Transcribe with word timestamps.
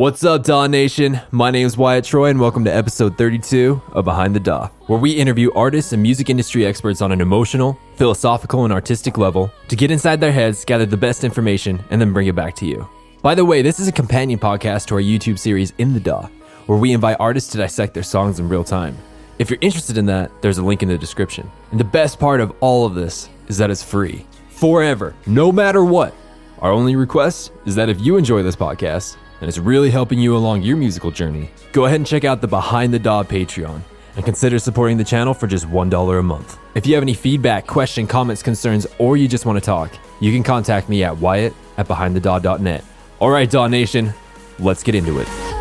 What's 0.00 0.24
up, 0.24 0.44
DAW 0.44 0.66
Nation? 0.66 1.20
My 1.30 1.50
name 1.50 1.66
is 1.66 1.76
Wyatt 1.76 2.06
Troy, 2.06 2.30
and 2.30 2.40
welcome 2.40 2.64
to 2.64 2.74
episode 2.74 3.18
32 3.18 3.82
of 3.92 4.06
Behind 4.06 4.34
the 4.34 4.40
DAW, 4.40 4.68
where 4.86 4.98
we 4.98 5.10
interview 5.10 5.52
artists 5.52 5.92
and 5.92 6.02
music 6.02 6.30
industry 6.30 6.64
experts 6.64 7.02
on 7.02 7.12
an 7.12 7.20
emotional, 7.20 7.78
philosophical, 7.96 8.64
and 8.64 8.72
artistic 8.72 9.18
level 9.18 9.52
to 9.68 9.76
get 9.76 9.90
inside 9.90 10.18
their 10.18 10.32
heads, 10.32 10.64
gather 10.64 10.86
the 10.86 10.96
best 10.96 11.22
information, 11.22 11.84
and 11.90 12.00
then 12.00 12.14
bring 12.14 12.28
it 12.28 12.34
back 12.34 12.54
to 12.54 12.64
you. 12.64 12.88
By 13.20 13.34
the 13.34 13.44
way, 13.44 13.60
this 13.60 13.78
is 13.78 13.88
a 13.88 13.92
companion 13.92 14.38
podcast 14.38 14.86
to 14.86 14.94
our 14.94 15.02
YouTube 15.02 15.38
series 15.38 15.74
In 15.76 15.92
the 15.92 16.00
DAW, 16.00 16.30
where 16.64 16.78
we 16.78 16.94
invite 16.94 17.18
artists 17.20 17.52
to 17.52 17.58
dissect 17.58 17.92
their 17.92 18.02
songs 18.02 18.40
in 18.40 18.48
real 18.48 18.64
time. 18.64 18.96
If 19.38 19.50
you're 19.50 19.58
interested 19.60 19.98
in 19.98 20.06
that, 20.06 20.30
there's 20.40 20.56
a 20.56 20.64
link 20.64 20.82
in 20.82 20.88
the 20.88 20.96
description. 20.96 21.52
And 21.72 21.78
the 21.78 21.84
best 21.84 22.18
part 22.18 22.40
of 22.40 22.54
all 22.60 22.86
of 22.86 22.94
this 22.94 23.28
is 23.48 23.58
that 23.58 23.68
it's 23.68 23.82
free. 23.82 24.24
Forever, 24.48 25.14
no 25.26 25.52
matter 25.52 25.84
what. 25.84 26.14
Our 26.60 26.72
only 26.72 26.96
request 26.96 27.52
is 27.66 27.74
that 27.74 27.90
if 27.90 28.00
you 28.00 28.16
enjoy 28.16 28.42
this 28.42 28.56
podcast 28.56 29.16
and 29.40 29.48
it's 29.48 29.58
really 29.58 29.90
helping 29.90 30.18
you 30.18 30.36
along 30.36 30.62
your 30.62 30.76
musical 30.76 31.10
journey, 31.10 31.50
go 31.72 31.86
ahead 31.86 31.96
and 31.96 32.06
check 32.06 32.24
out 32.24 32.40
the 32.40 32.48
Behind 32.48 32.92
the 32.92 32.98
DAW 32.98 33.22
Patreon 33.22 33.82
and 34.16 34.24
consider 34.24 34.58
supporting 34.58 34.96
the 34.96 35.04
channel 35.04 35.34
for 35.34 35.46
just 35.46 35.66
$1 35.66 36.18
a 36.18 36.22
month. 36.22 36.58
If 36.74 36.86
you 36.86 36.94
have 36.94 37.02
any 37.02 37.14
feedback, 37.14 37.66
question, 37.66 38.06
comments, 38.06 38.42
concerns, 38.42 38.86
or 38.98 39.16
you 39.16 39.28
just 39.28 39.46
want 39.46 39.56
to 39.56 39.64
talk, 39.64 39.92
you 40.20 40.32
can 40.32 40.42
contact 40.42 40.88
me 40.88 41.04
at 41.04 41.16
wyatt 41.16 41.54
at 41.76 41.88
behindthedaw.net. 41.88 42.84
All 43.18 43.30
right, 43.30 43.50
DAW 43.50 43.68
Nation, 43.68 44.12
let's 44.58 44.82
get 44.82 44.94
into 44.94 45.20
it. 45.20 45.59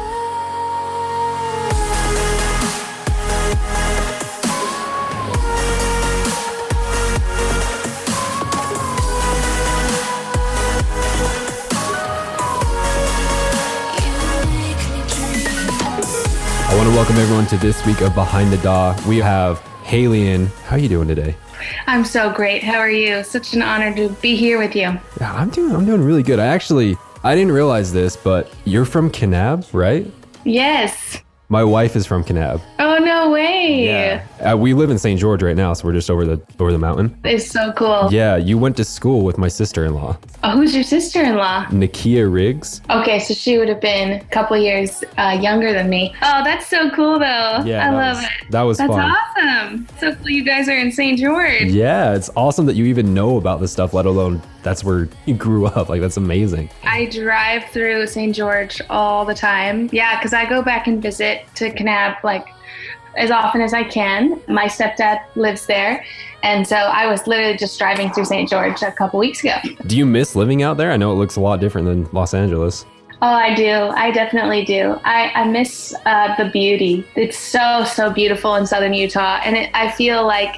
Welcome 17.10 17.24
everyone 17.24 17.48
to 17.48 17.58
this 17.58 17.84
week 17.88 18.02
of 18.02 18.14
Behind 18.14 18.54
the 18.54 18.58
DAW. 18.58 18.96
We 19.08 19.18
have 19.18 19.58
Halien. 19.84 20.46
How 20.66 20.76
are 20.76 20.80
you 20.80 20.88
doing 20.88 21.08
today? 21.08 21.36
I'm 21.88 22.06
so 22.06 22.32
great. 22.32 22.64
How 22.64 22.78
are 22.78 22.92
you? 22.92 23.24
Such 23.24 23.56
an 23.56 23.64
honor 23.64 23.96
to 23.96 24.10
be 24.22 24.36
here 24.36 24.60
with 24.60 24.76
you. 24.76 24.96
Yeah, 25.20 25.34
I'm 25.34 25.50
doing 25.50 25.76
I'm 25.76 25.88
doing 25.88 26.04
really 26.04 26.22
good. 26.22 26.38
I 26.38 26.46
actually 26.46 26.98
I 27.24 27.34
didn't 27.34 27.54
realize 27.54 27.92
this, 27.92 28.16
but 28.16 28.54
you're 28.64 28.86
from 28.86 29.10
Kanab, 29.10 29.74
right? 29.74 30.06
Yes. 30.46 31.09
My 31.52 31.64
wife 31.64 31.96
is 31.96 32.06
from 32.06 32.24
Kanab. 32.24 32.62
Oh 32.78 33.00
no 33.00 33.32
way. 33.32 34.22
Uh, 34.40 34.56
we 34.56 34.76
live 34.76 34.92
in 34.92 35.00
St. 35.00 35.20
George 35.20 35.42
right 35.42 35.56
now, 35.56 35.74
so 35.74 35.84
we're 35.88 35.94
just 35.94 36.12
over 36.12 36.24
the 36.24 36.40
over 36.60 36.72
the 36.72 36.78
mountain. 36.78 37.18
It's 37.24 37.50
so 37.50 37.72
cool. 37.72 38.08
Yeah, 38.12 38.36
you 38.38 38.60
went 38.60 38.78
to 38.78 38.84
school 38.86 39.26
with 39.26 39.40
my 39.40 39.48
sister-in-law, 39.48 40.16
Oh, 40.44 40.52
who's 40.52 40.76
your 40.76 40.84
sister-in-law? 40.84 41.66
Nakia 41.72 42.32
Riggs. 42.32 42.82
Okay, 42.92 43.18
so 43.18 43.34
she 43.34 43.58
would 43.58 43.68
have 43.68 43.82
been 43.82 44.22
a 44.22 44.24
couple 44.26 44.58
years 44.60 45.04
uh, 45.18 45.40
younger 45.42 45.74
than 45.74 45.90
me. 45.90 46.14
Oh, 46.22 46.44
that's 46.44 46.68
so 46.68 46.92
cool 46.92 47.18
though. 47.18 47.26
Yeah, 47.66 47.88
I 47.88 47.92
that 47.92 47.94
love 47.94 48.16
was, 48.18 48.26
it. 48.26 48.52
That 48.52 48.62
was 48.62 48.78
That's 48.78 48.92
fun. 48.94 49.12
awesome. 49.12 49.88
So 50.00 50.14
cool 50.14 50.30
you 50.30 50.44
guys 50.44 50.70
are 50.70 50.78
in 50.78 50.92
St. 50.92 51.18
George. 51.18 51.64
Yeah, 51.72 52.14
it's 52.14 52.30
awesome 52.36 52.68
that 52.68 52.76
you 52.76 52.86
even 52.86 53.12
know 53.12 53.38
about 53.38 53.60
this 53.60 53.72
stuff, 53.72 53.96
let 53.96 54.06
alone 54.06 54.40
that's 54.70 54.84
where 54.84 55.10
you 55.26 55.34
grew 55.34 55.66
up. 55.66 55.90
Like 55.90 56.00
that's 56.00 56.18
amazing. 56.18 56.70
I 56.84 57.06
drive 57.06 57.66
through 57.72 58.06
St. 58.06 58.36
George 58.36 58.80
all 58.90 59.26
the 59.26 59.34
time. 59.34 59.90
Yeah, 59.92 60.20
because 60.20 60.32
I 60.32 60.48
go 60.48 60.62
back 60.62 60.86
and 60.86 61.02
visit 61.02 61.44
to 61.56 61.72
Kanab 61.72 62.24
like 62.24 62.48
as 63.18 63.32
often 63.32 63.62
as 63.62 63.74
I 63.74 63.84
can. 63.84 64.40
My 64.48 64.66
stepdad 64.66 65.22
lives 65.36 65.66
there. 65.66 66.06
And 66.44 66.68
so 66.68 66.76
I 66.76 67.08
was 67.08 67.26
literally 67.26 67.58
just 67.58 67.80
driving 67.80 68.12
through 68.12 68.26
St. 68.26 68.48
George 68.48 68.84
a 68.84 68.92
couple 68.92 69.20
weeks 69.20 69.44
ago. 69.44 69.56
Do 69.88 69.98
you 69.98 70.06
miss 70.06 70.36
living 70.36 70.62
out 70.62 70.78
there? 70.78 70.92
I 70.92 70.98
know 70.98 71.12
it 71.12 71.16
looks 71.16 71.36
a 71.36 71.42
lot 71.42 71.60
different 71.60 71.88
than 71.88 72.08
Los 72.14 72.36
Angeles. 72.36 72.86
Oh, 73.22 73.28
I 73.28 73.56
do. 73.56 73.72
I 73.72 74.12
definitely 74.12 74.64
do. 74.64 74.98
I, 75.04 75.32
I 75.34 75.48
miss 75.48 75.94
uh, 76.06 76.36
the 76.38 76.50
beauty. 76.52 77.06
It's 77.16 77.38
so, 77.38 77.84
so 77.84 78.12
beautiful 78.12 78.56
in 78.56 78.68
southern 78.68 78.94
Utah. 78.94 79.42
And 79.44 79.58
it, 79.58 79.72
I 79.74 79.92
feel 79.92 80.26
like 80.26 80.56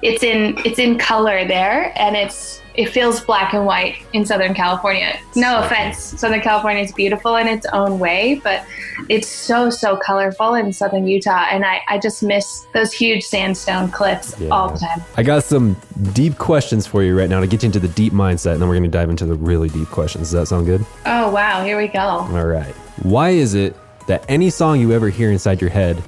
it's 0.00 0.22
in 0.22 0.56
it's 0.64 0.78
in 0.78 0.96
color 0.96 1.46
there 1.46 1.92
and 1.98 2.14
it's 2.14 2.62
it 2.78 2.90
feels 2.90 3.20
black 3.20 3.54
and 3.54 3.66
white 3.66 3.96
in 4.12 4.24
Southern 4.24 4.54
California. 4.54 5.18
No 5.34 5.58
offense, 5.62 5.98
Southern 5.98 6.40
California 6.40 6.80
is 6.84 6.92
beautiful 6.92 7.34
in 7.34 7.48
its 7.48 7.66
own 7.72 7.98
way, 7.98 8.40
but 8.44 8.64
it's 9.08 9.26
so 9.26 9.68
so 9.68 9.96
colorful 9.96 10.54
in 10.54 10.72
Southern 10.72 11.04
Utah, 11.06 11.46
and 11.50 11.64
I, 11.64 11.80
I 11.88 11.98
just 11.98 12.22
miss 12.22 12.66
those 12.74 12.92
huge 12.92 13.24
sandstone 13.24 13.90
cliffs 13.90 14.38
Yeah. 14.38 14.50
all 14.50 14.70
the 14.70 14.78
time. 14.78 15.02
I 15.16 15.24
got 15.24 15.42
some 15.42 15.76
deep 16.12 16.38
questions 16.38 16.86
for 16.86 17.02
you 17.02 17.18
right 17.18 17.28
now 17.28 17.40
to 17.40 17.48
get 17.48 17.64
you 17.64 17.66
into 17.66 17.80
the 17.80 17.88
deep 17.88 18.12
mindset, 18.12 18.52
and 18.52 18.62
then 18.62 18.68
we're 18.68 18.76
going 18.78 18.90
to 18.90 18.96
dive 18.96 19.10
into 19.10 19.26
the 19.26 19.34
really 19.34 19.68
deep 19.70 19.88
questions. 19.88 20.30
Does 20.30 20.32
that 20.40 20.46
sound 20.46 20.66
good? 20.66 20.86
Oh 21.04 21.30
wow, 21.32 21.64
here 21.64 21.76
we 21.78 21.88
go. 21.88 21.98
All 21.98 22.46
right. 22.46 22.74
Why 23.02 23.30
is 23.30 23.54
it 23.54 23.74
that 24.06 24.24
any 24.28 24.50
song 24.50 24.78
you 24.80 24.92
ever 24.92 25.10
hear 25.10 25.32
inside 25.32 25.60
your 25.60 25.70
head 25.70 26.00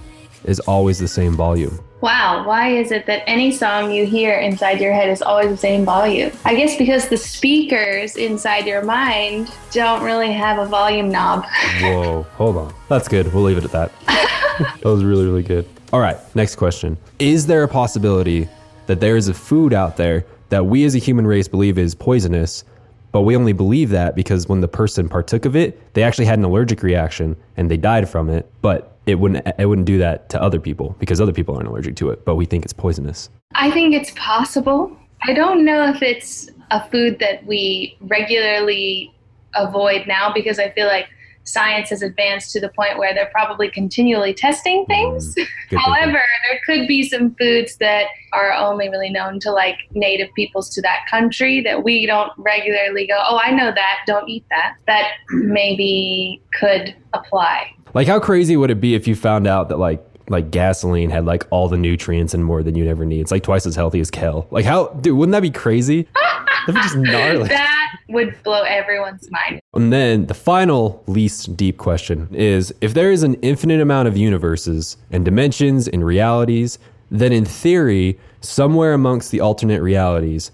is 0.44 0.60
always 0.60 1.00
the 1.00 1.08
same 1.08 1.34
volume? 1.34 1.80
Wow, 2.00 2.46
why 2.46 2.70
is 2.70 2.92
it 2.92 3.04
that 3.06 3.22
any 3.26 3.52
song 3.52 3.92
you 3.92 4.06
hear 4.06 4.38
inside 4.38 4.80
your 4.80 4.92
head 4.92 5.10
is 5.10 5.20
always 5.20 5.50
the 5.50 5.56
same 5.56 5.84
volume? 5.84 6.32
I 6.46 6.54
guess 6.54 6.76
because 6.78 7.08
the 7.08 7.16
speakers 7.18 8.16
inside 8.16 8.66
your 8.66 8.82
mind 8.82 9.52
don't 9.70 10.02
really 10.02 10.32
have 10.32 10.58
a 10.58 10.64
volume 10.64 11.10
knob. 11.10 11.44
Whoa, 11.80 12.22
hold 12.36 12.56
on. 12.56 12.74
That's 12.88 13.06
good. 13.06 13.32
We'll 13.34 13.42
leave 13.42 13.58
it 13.58 13.64
at 13.64 13.72
that. 13.72 13.92
that 14.06 14.84
was 14.84 15.04
really, 15.04 15.26
really 15.26 15.42
good. 15.42 15.68
All 15.92 16.00
right, 16.00 16.16
next 16.34 16.56
question. 16.56 16.96
Is 17.18 17.46
there 17.46 17.64
a 17.64 17.68
possibility 17.68 18.48
that 18.86 19.00
there 19.00 19.16
is 19.16 19.28
a 19.28 19.34
food 19.34 19.74
out 19.74 19.98
there 19.98 20.24
that 20.48 20.64
we 20.64 20.84
as 20.84 20.94
a 20.94 20.98
human 20.98 21.26
race 21.26 21.48
believe 21.48 21.76
is 21.76 21.94
poisonous, 21.94 22.64
but 23.12 23.22
we 23.22 23.36
only 23.36 23.52
believe 23.52 23.90
that 23.90 24.14
because 24.14 24.48
when 24.48 24.60
the 24.60 24.68
person 24.68 25.08
partook 25.08 25.44
of 25.44 25.54
it, 25.54 25.92
they 25.94 26.02
actually 26.02 26.24
had 26.24 26.38
an 26.38 26.44
allergic 26.44 26.82
reaction 26.82 27.36
and 27.56 27.70
they 27.70 27.76
died 27.76 28.08
from 28.08 28.30
it, 28.30 28.50
but 28.62 28.96
it 29.10 29.18
wouldn't 29.18 29.46
it 29.58 29.66
wouldn't 29.66 29.86
do 29.86 29.98
that 29.98 30.28
to 30.30 30.40
other 30.40 30.60
people 30.60 30.96
because 30.98 31.20
other 31.20 31.32
people 31.32 31.54
aren't 31.56 31.68
allergic 31.68 31.96
to 31.96 32.10
it, 32.10 32.24
but 32.24 32.36
we 32.36 32.46
think 32.46 32.64
it's 32.64 32.72
poisonous. 32.72 33.28
I 33.54 33.70
think 33.70 33.94
it's 33.94 34.12
possible. 34.16 34.96
I 35.22 35.34
don't 35.34 35.64
know 35.64 35.88
if 35.88 36.02
it's 36.02 36.48
a 36.70 36.88
food 36.88 37.18
that 37.18 37.44
we 37.44 37.96
regularly 38.00 39.12
avoid 39.54 40.06
now 40.06 40.32
because 40.32 40.58
I 40.58 40.70
feel 40.70 40.86
like 40.86 41.08
science 41.44 41.90
has 41.90 42.02
advanced 42.02 42.52
to 42.52 42.60
the 42.60 42.68
point 42.70 42.98
where 42.98 43.14
they're 43.14 43.30
probably 43.32 43.70
continually 43.70 44.34
testing 44.34 44.86
things. 44.86 45.34
Mm, 45.34 45.46
thinking. 45.68 45.78
However, 45.78 46.22
there 46.50 46.60
could 46.66 46.86
be 46.86 47.08
some 47.08 47.34
foods 47.36 47.76
that 47.76 48.06
are 48.32 48.52
only 48.52 48.88
really 48.88 49.10
known 49.10 49.40
to 49.40 49.50
like 49.50 49.76
native 49.92 50.28
peoples 50.34 50.70
to 50.70 50.82
that 50.82 51.06
country 51.10 51.60
that 51.62 51.82
we 51.82 52.06
don't 52.06 52.32
regularly 52.36 53.06
go, 53.06 53.22
oh, 53.28 53.40
I 53.42 53.50
know 53.50 53.72
that, 53.72 53.98
don't 54.06 54.28
eat 54.28 54.44
that. 54.50 54.76
That 54.86 55.12
maybe 55.30 56.42
could 56.58 56.94
apply. 57.12 57.74
Like 57.94 58.06
how 58.06 58.20
crazy 58.20 58.56
would 58.56 58.70
it 58.70 58.80
be 58.80 58.94
if 58.94 59.08
you 59.08 59.16
found 59.16 59.46
out 59.46 59.68
that 59.68 59.78
like 59.78 60.04
like 60.30 60.50
gasoline 60.50 61.10
had 61.10 61.26
like 61.26 61.46
all 61.50 61.68
the 61.68 61.76
nutrients 61.76 62.32
and 62.32 62.44
more 62.44 62.62
than 62.62 62.74
you'd 62.74 62.88
ever 62.88 63.04
need? 63.04 63.20
It's 63.20 63.30
like 63.30 63.42
twice 63.42 63.66
as 63.66 63.76
healthy 63.76 64.00
as 64.00 64.10
kale. 64.10 64.46
Like 64.50 64.64
how 64.64 64.88
dude, 64.88 65.18
wouldn't 65.18 65.32
that 65.32 65.42
be 65.42 65.50
crazy? 65.50 66.08
That'd 66.66 66.74
be 66.74 66.80
just 66.80 66.96
gnarly. 66.96 67.48
That 67.48 67.96
would 68.08 68.42
blow 68.42 68.62
everyone's 68.62 69.30
mind. 69.30 69.60
And 69.74 69.92
then 69.92 70.26
the 70.26 70.34
final 70.34 71.02
least 71.06 71.56
deep 71.56 71.78
question 71.78 72.28
is 72.32 72.72
if 72.80 72.94
there 72.94 73.10
is 73.10 73.22
an 73.22 73.34
infinite 73.34 73.80
amount 73.80 74.08
of 74.08 74.16
universes 74.16 74.96
and 75.10 75.24
dimensions 75.24 75.88
and 75.88 76.04
realities, 76.04 76.78
then 77.10 77.32
in 77.32 77.44
theory, 77.44 78.18
somewhere 78.40 78.92
amongst 78.94 79.30
the 79.30 79.40
alternate 79.40 79.82
realities, 79.82 80.50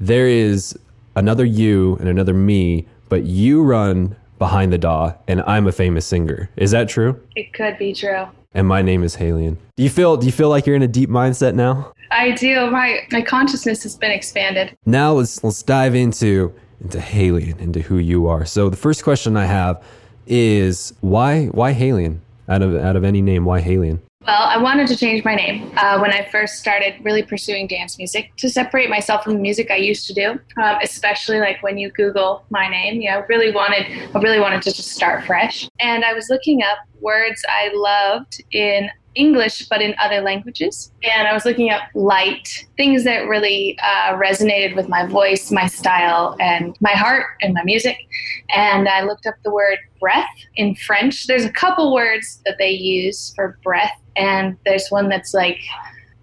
there 0.00 0.26
is 0.26 0.78
another 1.14 1.44
you 1.44 1.96
and 1.96 2.08
another 2.08 2.34
me, 2.34 2.86
but 3.08 3.24
you 3.24 3.62
run 3.62 4.16
behind 4.38 4.72
the 4.72 4.78
daw 4.78 5.14
and 5.28 5.42
I'm 5.42 5.66
a 5.66 5.72
famous 5.72 6.06
singer. 6.06 6.50
Is 6.56 6.70
that 6.72 6.88
true? 6.88 7.20
It 7.34 7.52
could 7.52 7.78
be 7.78 7.94
true. 7.94 8.26
And 8.56 8.66
my 8.66 8.80
name 8.80 9.02
is 9.02 9.16
Halien. 9.16 9.58
Do 9.76 9.82
you 9.82 9.90
feel 9.90 10.16
do 10.16 10.24
you 10.24 10.32
feel 10.32 10.48
like 10.48 10.64
you're 10.64 10.76
in 10.76 10.82
a 10.82 10.88
deep 10.88 11.10
mindset 11.10 11.54
now? 11.54 11.92
I 12.10 12.30
do. 12.30 12.70
My 12.70 13.00
my 13.12 13.20
consciousness 13.20 13.82
has 13.82 13.96
been 13.96 14.10
expanded. 14.10 14.74
Now 14.86 15.12
let's 15.12 15.44
let's 15.44 15.62
dive 15.62 15.94
into 15.94 16.54
into 16.80 16.96
Halien, 16.96 17.60
into 17.60 17.82
who 17.82 17.98
you 17.98 18.28
are. 18.28 18.46
So 18.46 18.70
the 18.70 18.76
first 18.76 19.04
question 19.04 19.36
I 19.36 19.44
have 19.44 19.84
is 20.26 20.94
why 21.02 21.48
why 21.48 21.74
Halien? 21.74 22.20
Out 22.48 22.62
of 22.62 22.74
out 22.76 22.96
of 22.96 23.04
any 23.04 23.20
name, 23.20 23.44
why 23.44 23.60
Halian? 23.60 24.00
Well, 24.26 24.42
I 24.42 24.58
wanted 24.58 24.88
to 24.88 24.96
change 24.96 25.24
my 25.24 25.36
name 25.36 25.70
uh, 25.76 26.00
when 26.00 26.10
I 26.10 26.28
first 26.32 26.56
started 26.56 26.94
really 27.04 27.22
pursuing 27.22 27.68
dance 27.68 27.96
music 27.96 28.34
to 28.38 28.50
separate 28.50 28.90
myself 28.90 29.22
from 29.22 29.34
the 29.34 29.38
music 29.38 29.70
I 29.70 29.76
used 29.76 30.08
to 30.08 30.14
do. 30.14 30.30
Um, 30.60 30.78
especially 30.82 31.38
like 31.38 31.62
when 31.62 31.78
you 31.78 31.92
Google 31.92 32.44
my 32.50 32.68
name, 32.68 33.00
you 33.00 33.08
know, 33.08 33.24
really 33.28 33.52
wanted, 33.52 33.86
I 33.86 34.18
really 34.18 34.40
wanted 34.40 34.62
to 34.62 34.72
just 34.72 34.90
start 34.90 35.24
fresh. 35.24 35.68
And 35.78 36.04
I 36.04 36.12
was 36.12 36.28
looking 36.28 36.60
up 36.64 36.78
words 37.00 37.40
I 37.48 37.70
loved 37.72 38.42
in 38.50 38.90
English, 39.14 39.68
but 39.68 39.80
in 39.80 39.94
other 40.00 40.20
languages. 40.20 40.92
And 41.04 41.28
I 41.28 41.32
was 41.32 41.44
looking 41.44 41.70
up 41.70 41.82
light, 41.94 42.66
things 42.76 43.04
that 43.04 43.28
really 43.28 43.78
uh, 43.80 44.14
resonated 44.14 44.74
with 44.74 44.88
my 44.88 45.06
voice, 45.06 45.52
my 45.52 45.68
style, 45.68 46.36
and 46.40 46.76
my 46.80 46.90
heart 46.90 47.26
and 47.42 47.54
my 47.54 47.62
music. 47.62 47.96
And 48.50 48.88
I 48.88 49.02
looked 49.02 49.26
up 49.26 49.36
the 49.44 49.52
word 49.52 49.78
breath 50.00 50.26
in 50.56 50.74
French. 50.74 51.28
There's 51.28 51.44
a 51.44 51.52
couple 51.52 51.94
words 51.94 52.42
that 52.44 52.56
they 52.58 52.70
use 52.70 53.32
for 53.34 53.58
breath, 53.62 54.02
and 54.16 54.56
there's 54.64 54.88
one 54.88 55.08
that's 55.08 55.34
like, 55.34 55.60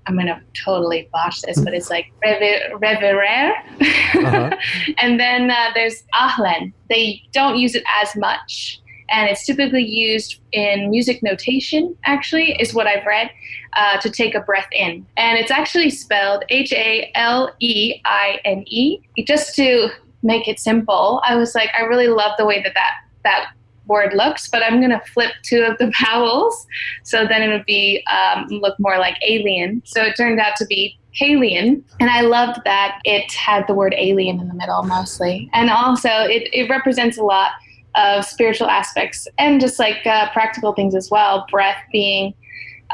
I'm 0.05 0.17
gonna 0.17 0.41
totally 0.65 1.07
botch 1.13 1.41
this, 1.43 1.59
but 1.61 1.73
it's 1.73 1.89
like 1.89 2.11
rever- 2.23 2.77
reverer. 2.77 3.53
Uh-huh. 3.79 4.51
and 4.97 5.19
then 5.19 5.49
uh, 5.49 5.69
there's 5.73 6.03
ahlen. 6.13 6.73
They 6.89 7.21
don't 7.31 7.57
use 7.57 7.75
it 7.75 7.83
as 8.01 8.15
much. 8.15 8.79
and 9.09 9.29
it's 9.29 9.45
typically 9.45 9.83
used 9.83 10.39
in 10.51 10.89
music 10.89 11.21
notation, 11.21 11.95
actually, 12.05 12.53
is 12.59 12.73
what 12.73 12.87
I've 12.87 13.05
read, 13.05 13.29
uh, 13.73 13.97
to 13.99 14.09
take 14.09 14.33
a 14.35 14.39
breath 14.39 14.67
in. 14.71 15.05
And 15.17 15.37
it's 15.37 15.51
actually 15.51 15.89
spelled 15.91 16.43
H 16.49 16.73
A 16.73 17.11
L 17.15 17.53
E 17.59 18.01
I 18.05 18.39
N 18.43 18.63
E. 18.67 18.99
Just 19.25 19.55
to 19.55 19.89
make 20.23 20.47
it 20.47 20.59
simple, 20.59 21.21
I 21.25 21.35
was 21.35 21.53
like, 21.53 21.69
I 21.77 21.81
really 21.83 22.07
love 22.07 22.31
the 22.37 22.45
way 22.45 22.61
that 22.63 22.73
that, 22.73 22.93
that 23.23 23.51
word 23.85 24.13
looks, 24.13 24.47
but 24.47 24.63
I'm 24.63 24.79
going 24.79 24.91
to 24.91 25.01
flip 25.13 25.31
two 25.43 25.61
of 25.61 25.77
the 25.77 25.91
vowels. 26.01 26.65
So 27.03 27.25
then 27.25 27.41
it 27.41 27.49
would 27.49 27.65
be 27.65 28.03
um, 28.11 28.47
look 28.47 28.79
more 28.79 28.97
like 28.97 29.17
alien. 29.27 29.81
So 29.85 30.03
it 30.03 30.15
turned 30.15 30.39
out 30.39 30.55
to 30.57 30.65
be 30.65 30.97
Halien. 31.19 31.83
And 31.99 32.09
I 32.09 32.21
loved 32.21 32.61
that 32.65 32.99
it 33.03 33.31
had 33.31 33.67
the 33.67 33.73
word 33.73 33.93
alien 33.97 34.39
in 34.39 34.47
the 34.47 34.53
middle 34.53 34.83
mostly. 34.83 35.49
And 35.53 35.69
also, 35.69 36.09
it, 36.09 36.49
it 36.51 36.69
represents 36.69 37.17
a 37.17 37.23
lot 37.23 37.51
of 37.95 38.25
spiritual 38.25 38.67
aspects 38.67 39.27
and 39.37 39.61
just 39.61 39.77
like 39.77 40.05
uh, 40.07 40.31
practical 40.31 40.73
things 40.73 40.95
as 40.95 41.11
well. 41.11 41.45
Breath 41.51 41.77
being, 41.91 42.33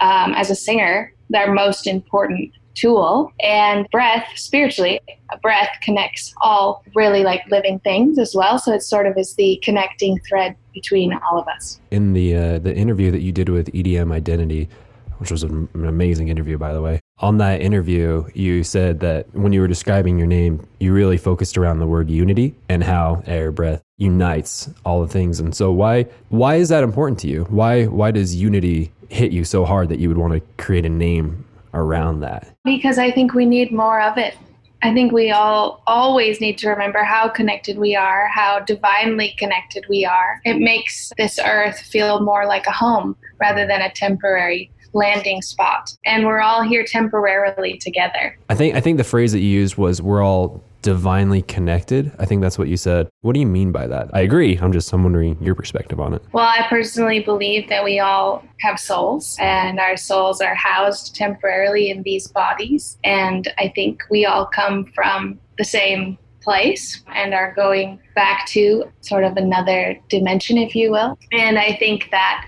um, 0.01 0.33
as 0.33 0.49
a 0.49 0.55
singer, 0.55 1.13
their 1.29 1.53
most 1.53 1.87
important 1.87 2.51
tool. 2.79 3.31
And 3.41 3.87
breath, 3.91 4.27
spiritually, 4.35 4.99
breath 5.41 5.69
connects 5.81 6.33
all 6.41 6.83
really 6.95 7.23
like 7.23 7.41
living 7.49 7.79
things 7.79 8.17
as 8.17 8.33
well. 8.35 8.57
So 8.57 8.73
it 8.73 8.81
sort 8.81 9.07
of 9.07 9.17
is 9.17 9.35
the 9.35 9.59
connecting 9.63 10.19
thread 10.27 10.55
between 10.73 11.13
all 11.13 11.39
of 11.39 11.47
us. 11.47 11.79
In 11.91 12.13
the 12.13 12.35
uh, 12.35 12.59
the 12.59 12.75
interview 12.75 13.11
that 13.11 13.21
you 13.21 13.31
did 13.31 13.49
with 13.49 13.71
EDM 13.73 14.11
Identity, 14.11 14.69
which 15.17 15.31
was 15.31 15.43
an 15.43 15.67
amazing 15.73 16.29
interview, 16.29 16.57
by 16.57 16.73
the 16.73 16.81
way. 16.81 16.99
On 17.19 17.37
that 17.39 17.61
interview, 17.61 18.25
you 18.33 18.63
said 18.63 19.01
that 19.01 19.33
when 19.35 19.51
you 19.51 19.59
were 19.59 19.67
describing 19.67 20.17
your 20.17 20.27
name, 20.27 20.65
you 20.79 20.93
really 20.93 21.17
focused 21.17 21.57
around 21.57 21.79
the 21.79 21.87
word 21.87 22.09
unity 22.09 22.55
and 22.69 22.81
how 22.81 23.21
air 23.25 23.51
breath 23.51 23.81
unites 23.97 24.69
all 24.85 25.01
the 25.01 25.07
things. 25.07 25.41
And 25.41 25.53
so, 25.53 25.71
why 25.71 26.05
why 26.29 26.55
is 26.55 26.69
that 26.69 26.83
important 26.83 27.19
to 27.19 27.27
you? 27.27 27.43
Why 27.49 27.85
why 27.85 28.11
does 28.11 28.35
unity 28.35 28.91
hit 29.09 29.31
you 29.31 29.43
so 29.43 29.65
hard 29.65 29.89
that 29.89 29.99
you 29.99 30.07
would 30.07 30.17
want 30.17 30.33
to 30.33 30.63
create 30.63 30.85
a 30.85 30.89
name 30.89 31.43
around 31.73 32.21
that? 32.21 32.55
Because 32.63 32.97
I 32.97 33.11
think 33.11 33.33
we 33.33 33.45
need 33.45 33.71
more 33.71 34.01
of 34.01 34.17
it. 34.17 34.35
I 34.81 34.93
think 34.93 35.11
we 35.11 35.31
all 35.31 35.83
always 35.87 36.39
need 36.39 36.57
to 36.59 36.69
remember 36.69 37.03
how 37.03 37.27
connected 37.27 37.77
we 37.77 37.95
are, 37.95 38.29
how 38.33 38.61
divinely 38.61 39.35
connected 39.37 39.85
we 39.89 40.05
are. 40.05 40.39
It 40.45 40.59
makes 40.59 41.11
this 41.17 41.37
earth 41.43 41.79
feel 41.79 42.21
more 42.21 42.45
like 42.45 42.65
a 42.65 42.71
home 42.71 43.17
rather 43.41 43.67
than 43.67 43.81
a 43.81 43.91
temporary 43.91 44.71
landing 44.93 45.41
spot. 45.41 45.95
And 46.05 46.25
we're 46.25 46.39
all 46.39 46.63
here 46.63 46.85
temporarily 46.85 47.77
together. 47.77 48.37
I 48.49 48.55
think 48.55 48.75
I 48.75 48.81
think 48.81 48.97
the 48.97 49.03
phrase 49.03 49.33
that 49.33 49.39
you 49.39 49.49
used 49.49 49.77
was 49.77 50.01
we're 50.01 50.23
all 50.23 50.63
divinely 50.81 51.41
connected. 51.41 52.11
I 52.19 52.25
think 52.25 52.41
that's 52.41 52.57
what 52.57 52.67
you 52.67 52.77
said. 52.77 53.09
What 53.21 53.33
do 53.33 53.39
you 53.39 53.45
mean 53.45 53.71
by 53.71 53.87
that? 53.87 54.09
I 54.13 54.21
agree. 54.21 54.57
I'm 54.57 54.71
just 54.71 54.91
I'm 54.93 55.03
wondering 55.03 55.41
your 55.41 55.55
perspective 55.55 55.99
on 55.99 56.13
it. 56.13 56.23
Well, 56.31 56.47
I 56.47 56.65
personally 56.69 57.19
believe 57.21 57.69
that 57.69 57.83
we 57.83 57.99
all 57.99 58.43
have 58.61 58.79
souls 58.79 59.37
and 59.39 59.79
our 59.79 59.97
souls 59.97 60.41
are 60.41 60.55
housed 60.55 61.15
temporarily 61.15 61.89
in 61.89 62.03
these 62.03 62.27
bodies 62.27 62.97
and 63.03 63.47
I 63.57 63.71
think 63.75 64.01
we 64.09 64.25
all 64.25 64.45
come 64.45 64.85
from 64.95 65.39
the 65.57 65.65
same 65.65 66.17
place 66.41 67.03
and 67.13 67.33
are 67.33 67.53
going 67.53 67.99
back 68.15 68.47
to 68.47 68.85
sort 69.01 69.23
of 69.23 69.37
another 69.37 69.99
dimension 70.07 70.57
if 70.57 70.75
you 70.75 70.91
will. 70.91 71.17
And 71.31 71.59
I 71.59 71.75
think 71.75 72.09
that 72.11 72.45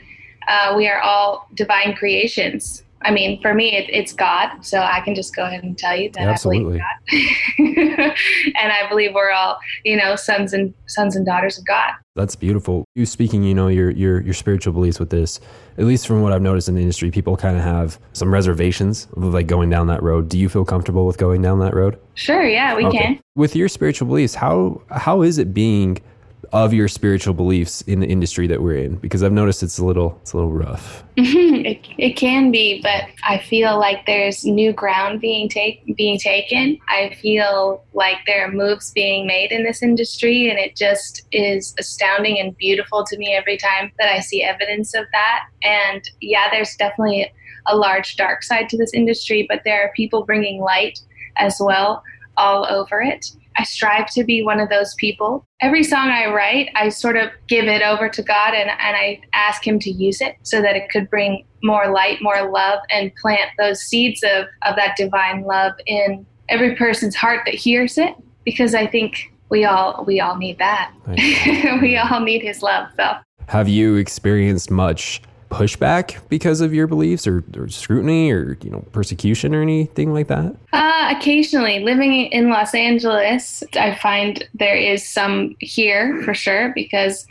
uh, 0.48 0.74
we 0.76 0.88
are 0.88 1.02
all 1.02 1.48
divine 1.56 1.94
creations. 1.96 2.84
I 3.04 3.12
mean, 3.12 3.42
for 3.42 3.54
me, 3.54 3.76
it, 3.76 3.90
it's 3.90 4.14
God, 4.14 4.62
so 4.62 4.80
I 4.80 5.02
can 5.02 5.16
just 5.16 5.36
go 5.36 5.46
ahead 5.46 5.64
and 5.64 5.78
tell 5.78 5.96
you 5.96 6.12
that 6.12 6.28
Absolutely. 6.28 6.80
I 6.80 6.94
believe 7.08 7.98
God, 7.98 8.16
and 8.62 8.72
I 8.72 8.88
believe 8.90 9.14
we're 9.14 9.32
all, 9.32 9.58
you 9.84 9.98
know, 9.98 10.16
sons 10.16 10.54
and 10.54 10.74
sons 10.88 11.16
and 11.16 11.26
daughters 11.26 11.58
of 11.58 11.66
God. 11.66 11.94
That's 12.16 12.36
beautiful. 12.36 12.86
You 12.94 13.06
speaking, 13.06 13.44
you 13.44 13.54
know, 13.54 13.70
your 13.70 13.90
your 13.92 14.22
your 14.22 14.34
spiritual 14.34 14.74
beliefs 14.74 15.00
with 15.00 15.10
this. 15.10 15.40
At 15.78 15.86
least 15.86 16.06
from 16.06 16.22
what 16.22 16.34
I've 16.34 16.42
noticed 16.42 16.68
in 16.68 16.76
the 16.76 16.82
industry, 16.82 17.10
people 17.10 17.38
kind 17.38 17.56
of 17.56 17.64
have 17.64 17.98
some 18.14 18.32
reservations 18.34 19.08
of 19.16 19.24
like 19.34 19.48
going 19.48 19.70
down 19.70 19.88
that 19.88 20.04
road. 20.04 20.28
Do 20.28 20.38
you 20.38 20.50
feel 20.50 20.66
comfortable 20.66 21.08
with 21.08 21.18
going 21.18 21.42
down 21.42 21.60
that 21.60 21.74
road? 21.74 21.98
Sure. 22.16 22.44
Yeah, 22.44 22.76
we 22.76 22.86
okay. 22.88 22.98
can. 22.98 23.20
With 23.36 23.56
your 23.56 23.70
spiritual 23.70 24.08
beliefs, 24.08 24.36
how 24.36 24.82
how 24.92 25.22
is 25.22 25.38
it 25.38 25.54
being 25.54 26.00
of 26.54 26.74
your 26.74 26.88
spiritual 26.88 27.34
beliefs 27.34 27.82
in 27.84 28.02
the 28.02 28.08
industry 28.08 28.46
that 28.46 28.62
we're 28.62 28.76
in 28.76 28.96
because 28.98 29.24
I've 29.24 29.32
noticed 29.32 29.64
it's 29.64 29.78
a 29.78 29.86
little 29.86 30.18
it's 30.22 30.34
a 30.34 30.38
little 30.38 30.52
rough. 30.52 31.04
it, 31.18 31.86
it 31.98 32.14
can 32.18 32.52
be, 32.52 32.82
but 32.82 33.06
I 33.24 33.38
feel 33.38 33.80
like 33.80 34.06
there's 34.06 34.44
new 34.44 34.74
ground 34.74 35.22
being 35.22 35.48
take 35.48 35.96
being 35.96 36.20
taken. 36.20 36.78
I 36.90 37.16
feel 37.22 37.84
like 37.94 38.18
there 38.28 38.46
are 38.46 38.52
moves 38.52 38.92
being 38.92 39.26
made 39.26 39.52
in 39.52 39.64
this 39.64 39.82
industry 39.82 40.50
and 40.50 40.60
it 40.60 40.76
just 40.76 41.26
is 41.32 41.74
astounding 41.80 42.38
and 42.40 42.56
beautiful 42.58 43.06
to 43.06 43.18
me 43.18 43.34
every 43.34 43.58
time 43.58 43.92
that 43.98 44.10
I 44.10 44.20
see 44.20 44.44
evidence 44.44 44.94
of 44.94 45.06
that. 45.14 45.46
And 45.64 46.02
yeah, 46.20 46.50
there's 46.52 46.76
definitely 46.76 47.32
a 47.68 47.78
large 47.78 48.18
dark 48.18 48.44
side 48.44 48.68
to 48.70 48.78
this 48.78 48.94
industry, 48.94 49.46
but 49.48 49.62
there 49.64 49.84
are 49.84 49.92
people 49.96 50.26
bringing 50.26 50.60
light 50.60 51.00
as 51.38 51.58
well 51.60 52.04
all 52.38 52.66
over 52.70 53.02
it. 53.02 53.32
I 53.58 53.64
strive 53.64 54.08
to 54.12 54.24
be 54.24 54.44
one 54.44 54.60
of 54.60 54.70
those 54.70 54.94
people. 54.96 55.46
Every 55.62 55.84
song 55.84 56.10
I 56.10 56.28
write, 56.28 56.70
I 56.76 56.90
sort 56.90 57.18
of 57.18 57.30
give 57.48 57.66
it 57.66 57.82
over 57.82 58.10
to 58.10 58.24
God 58.24 58.54
and, 58.54 58.70
and 58.70 58.96
I 58.96 59.22
ask 59.34 59.66
Him 59.66 59.80
to 59.80 59.92
use 59.92 60.22
it 60.22 60.36
so 60.44 60.62
that 60.62 60.76
it 60.76 60.90
could 60.90 61.10
bring 61.10 61.46
more 61.64 61.92
light, 61.92 62.22
more 62.22 62.50
love, 62.50 62.80
and 62.90 63.14
plant 63.16 63.52
those 63.58 63.82
seeds 63.82 64.24
of, 64.24 64.46
of 64.64 64.76
that 64.76 64.96
divine 64.96 65.44
love 65.44 65.74
in 65.86 66.26
every 66.50 66.76
person's 66.76 67.16
heart 67.16 67.42
that 67.46 67.56
hears 67.56 67.98
it. 67.98 68.16
Because 68.44 68.74
I 68.74 68.88
think 68.88 69.32
we 69.50 69.66
all 69.66 70.04
we 70.08 70.20
all 70.20 70.38
need 70.38 70.58
that. 70.58 70.92
we 71.82 71.98
all 71.98 72.22
need 72.22 72.42
His 72.42 72.64
love. 72.64 72.88
So, 72.96 73.14
have 73.48 73.68
you 73.68 73.96
experienced 73.96 74.72
much 74.72 75.22
pushback 75.52 76.18
because 76.30 76.62
of 76.62 76.74
your 76.74 76.88
beliefs 76.88 77.28
or, 77.28 77.44
or, 77.58 77.68
scrutiny 77.68 78.32
or 78.32 78.58
you 78.64 78.70
know 78.70 78.80
persecution 78.94 79.54
or 79.54 79.62
anything 79.62 80.14
like 80.14 80.28
that? 80.28 80.56
Uh, 80.72 81.14
occasionally. 81.16 81.80
Living 81.82 82.28
in 82.28 82.50
los 82.50 82.74
angeles 82.74 83.64
i 83.74 83.94
find 83.96 84.48
there 84.54 84.76
is 84.76 85.08
some 85.08 85.56
here 85.60 86.22
for 86.24 86.34
sure 86.34 86.72
because 86.74 87.28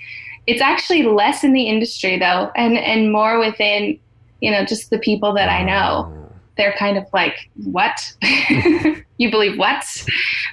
it's 0.46 0.60
actually 0.60 1.02
less 1.02 1.42
in 1.44 1.52
the 1.52 1.68
industry 1.68 2.18
though 2.18 2.50
and 2.54 2.76
and 2.76 3.12
more 3.12 3.38
within 3.38 3.98
you 4.40 4.50
know 4.50 4.64
just 4.64 4.90
the 4.90 4.98
people 4.98 5.32
that 5.34 5.48
i 5.48 5.62
know. 5.62 6.16
They're 6.56 6.74
kind 6.78 6.98
of 6.98 7.06
like 7.14 7.50
what? 7.64 8.14
You 9.20 9.30
believe 9.30 9.58
what? 9.58 9.84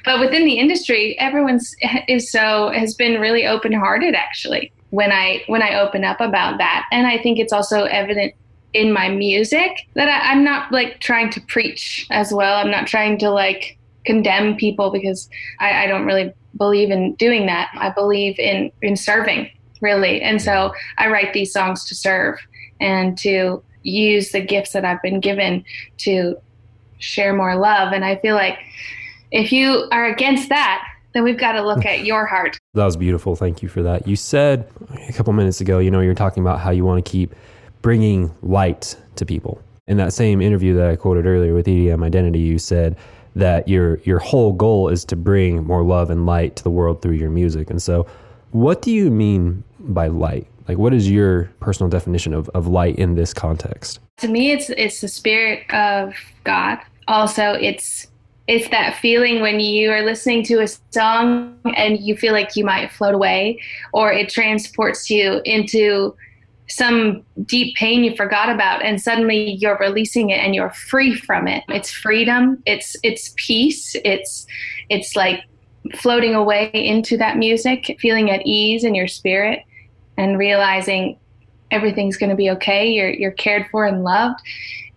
But 0.04 0.20
within 0.20 0.44
the 0.44 0.60
industry 0.60 1.18
everyone's 1.20 1.74
is 2.08 2.30
so 2.30 2.70
has 2.72 2.96
been 2.96 3.20
really 3.20 3.46
open 3.46 3.72
hearted 3.72 4.14
actually 4.14 4.74
when 4.90 5.12
I 5.12 5.44
when 5.48 5.62
I 5.62 5.80
open 5.80 6.04
up 6.04 6.22
about 6.22 6.58
that. 6.58 6.88
And 6.92 7.08
I 7.08 7.18
think 7.18 7.40
it's 7.40 7.54
also 7.54 7.84
evident 7.84 8.34
in 8.74 8.92
my 8.92 9.10
music 9.10 9.88
that 9.96 10.08
I, 10.08 10.32
I'm 10.32 10.44
not 10.44 10.72
like 10.72 11.00
trying 11.00 11.30
to 11.32 11.42
preach 11.42 12.06
as 12.10 12.34
well. 12.34 12.58
I'm 12.58 12.72
not 12.72 12.88
trying 12.88 13.18
to 13.20 13.30
like 13.30 13.78
condemn 14.06 14.56
people 14.56 14.92
because 14.92 15.30
I, 15.60 15.84
I 15.84 15.88
don't 15.88 16.06
really 16.06 16.34
believe 16.58 16.92
in 16.92 17.16
doing 17.16 17.46
that. 17.48 17.70
I 17.76 17.90
believe 17.90 18.40
in 18.40 18.72
in 18.82 18.96
serving 18.96 19.50
really, 19.82 20.22
and 20.22 20.42
so 20.42 20.74
I 20.98 21.10
write 21.10 21.34
these 21.34 21.54
songs 21.54 21.86
to 21.86 21.96
serve 21.96 22.40
and 22.80 23.18
to 23.20 23.64
use 23.84 24.32
the 24.32 24.42
gifts 24.42 24.74
that 24.74 24.86
I've 24.86 25.02
been 25.02 25.20
given 25.20 25.64
to 26.00 26.38
share 27.00 27.34
more 27.34 27.56
love. 27.56 27.94
And 27.94 28.04
I 28.04 28.18
feel 28.18 28.36
like 28.36 28.60
if 29.32 29.52
you 29.52 29.88
are 29.92 30.06
against 30.06 30.50
that, 30.50 30.84
then 31.18 31.24
we've 31.24 31.40
got 31.40 31.54
to 31.54 31.66
look 31.66 31.84
at 31.84 32.06
your 32.06 32.28
heart. 32.28 32.60
That 32.76 32.86
was 32.86 32.96
beautiful. 32.96 33.36
Thank 33.36 33.64
you 33.64 33.70
for 33.70 33.82
that. 33.82 34.08
You 34.08 34.16
said 34.16 34.70
a 35.10 35.14
couple 35.14 35.34
minutes 35.34 35.62
ago, 35.62 35.80
you 35.80 35.90
know, 35.90 36.00
you're 36.00 36.14
talking 36.14 36.44
about 36.44 36.60
how 36.60 36.70
you 36.70 36.86
want 36.86 37.04
to 37.04 37.12
keep 37.12 37.34
bringing 37.82 38.32
light 38.44 38.96
to 39.16 39.26
people. 39.26 39.60
In 39.88 39.98
that 39.98 40.14
same 40.14 40.42
interview 40.42 40.76
that 40.76 40.88
I 40.88 40.96
quoted 40.96 41.26
earlier 41.26 41.56
with 41.56 41.66
EDM 41.66 42.06
Identity, 42.06 42.38
you 42.38 42.60
said 42.60 42.96
that 43.36 43.68
your 43.68 43.98
your 44.00 44.20
whole 44.20 44.54
goal 44.54 44.90
is 44.90 45.04
to 45.06 45.16
bring 45.16 45.64
more 45.64 45.84
love 45.84 46.12
and 46.12 46.28
light 46.28 46.56
to 46.58 46.64
the 46.64 46.70
world 46.70 47.02
through 47.02 47.14
your 47.16 47.32
music. 47.32 47.72
And 47.72 47.82
so, 47.82 48.06
what 48.52 48.84
do 48.84 48.92
you 48.92 49.10
mean 49.10 49.64
by 49.80 50.06
light? 50.06 50.46
Like, 50.68 50.78
what 50.78 50.94
is 50.94 51.10
your 51.10 51.46
personal 51.60 51.90
definition 51.90 52.36
of, 52.36 52.48
of 52.50 52.68
light 52.68 52.98
in 52.98 53.16
this 53.16 53.34
context? 53.34 54.00
To 54.18 54.28
me, 54.28 54.52
it's 54.52 54.70
it's 54.70 55.02
the 55.02 55.08
spirit 55.08 55.68
of 55.72 56.14
God. 56.44 56.78
Also, 57.08 57.54
it's 57.54 58.06
it's 58.48 58.70
that 58.70 58.96
feeling 58.98 59.42
when 59.42 59.60
you 59.60 59.92
are 59.92 60.02
listening 60.02 60.42
to 60.44 60.62
a 60.62 60.68
song 60.92 61.60
and 61.76 62.00
you 62.00 62.16
feel 62.16 62.32
like 62.32 62.56
you 62.56 62.64
might 62.64 62.92
float 62.92 63.14
away 63.14 63.60
or 63.94 64.12
it 64.12 64.30
transports 64.30 65.10
you 65.10 65.42
into 65.44 66.16
some 66.70 67.24
deep 67.46 67.76
pain 67.76 68.04
you 68.04 68.16
forgot 68.16 68.50
about 68.50 68.84
and 68.84 69.02
suddenly 69.02 69.52
you're 69.52 69.78
releasing 69.78 70.30
it 70.30 70.40
and 70.40 70.56
you're 70.56 70.72
free 70.72 71.16
from 71.16 71.48
it. 71.48 71.64
It's 71.70 71.92
freedom. 71.92 72.62
It's 72.66 72.96
it's 73.04 73.34
peace. 73.38 73.96
It's 74.04 74.46
it's 74.90 75.16
like 75.16 75.44
floating 75.96 76.36
away 76.36 76.70
into 76.74 77.18
that 77.18 77.38
music 77.38 77.98
feeling 78.00 78.30
at 78.30 78.46
ease 78.46 78.84
in 78.84 78.96
your 78.96 79.08
spirit 79.08 79.64
and 80.18 80.38
realizing 80.38 81.18
everything's 81.72 82.18
going 82.18 82.30
to 82.30 82.36
be 82.36 82.50
okay 82.50 82.88
you're 82.88 83.10
you're 83.10 83.32
cared 83.32 83.68
for 83.72 83.86
and 83.86 84.04
loved 84.04 84.40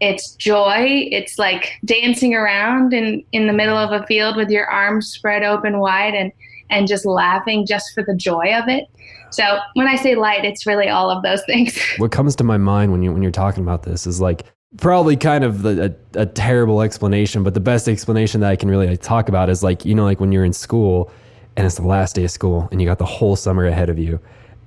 it's 0.01 0.35
joy 0.37 1.09
it's 1.11 1.39
like 1.39 1.73
dancing 1.85 2.35
around 2.35 2.93
in 2.93 3.23
in 3.33 3.47
the 3.47 3.53
middle 3.53 3.77
of 3.77 3.93
a 3.93 4.07
field 4.07 4.37
with 4.37 4.51
your 4.51 4.67
arms 4.67 5.09
spread 5.09 5.43
open 5.43 5.79
wide 5.79 6.15
and 6.15 6.33
and 6.71 6.89
just 6.89 7.05
laughing 7.05 7.67
just 7.67 7.93
for 7.95 8.03
the 8.03 8.15
joy 8.15 8.55
of 8.55 8.69
it. 8.69 8.89
So 9.31 9.59
when 9.75 9.87
I 9.87 9.97
say 9.97 10.15
light, 10.15 10.45
it's 10.45 10.67
really 10.67 10.89
all 10.89 11.11
of 11.11 11.23
those 11.23 11.45
things. 11.47 11.79
What 11.99 12.13
comes 12.13 12.35
to 12.37 12.45
my 12.45 12.57
mind 12.57 12.93
when 12.93 13.03
you 13.03 13.13
when 13.13 13.23
you're 13.23 13.31
talking 13.31 13.63
about 13.63 13.83
this 13.83 14.07
is 14.07 14.21
like 14.21 14.45
probably 14.77 15.17
kind 15.17 15.45
of 15.45 15.67
a, 15.67 15.95
a, 16.15 16.27
terrible 16.27 16.81
explanation, 16.81 17.43
but 17.43 17.55
the 17.55 17.61
best 17.61 17.89
explanation 17.89 18.41
that 18.41 18.51
I 18.51 18.57
can 18.57 18.71
really 18.71 18.87
like, 18.87 19.03
talk 19.03 19.29
about 19.29 19.51
is 19.51 19.63
like 19.63 19.85
you 19.85 19.95
know 19.95 20.05
like 20.05 20.21
when 20.21 20.33
you're 20.33 20.45
in 20.45 20.53
school 20.53 21.11
and 21.57 21.67
it's 21.67 21.77
the 21.77 21.87
last 21.87 22.15
day 22.15 22.25
of 22.25 22.31
school 22.31 22.69
and 22.71 22.81
you 22.81 22.87
got 22.87 22.99
the 22.99 23.05
whole 23.05 23.35
summer 23.37 23.67
ahead 23.67 23.91
of 23.91 23.99
you, 23.99 24.21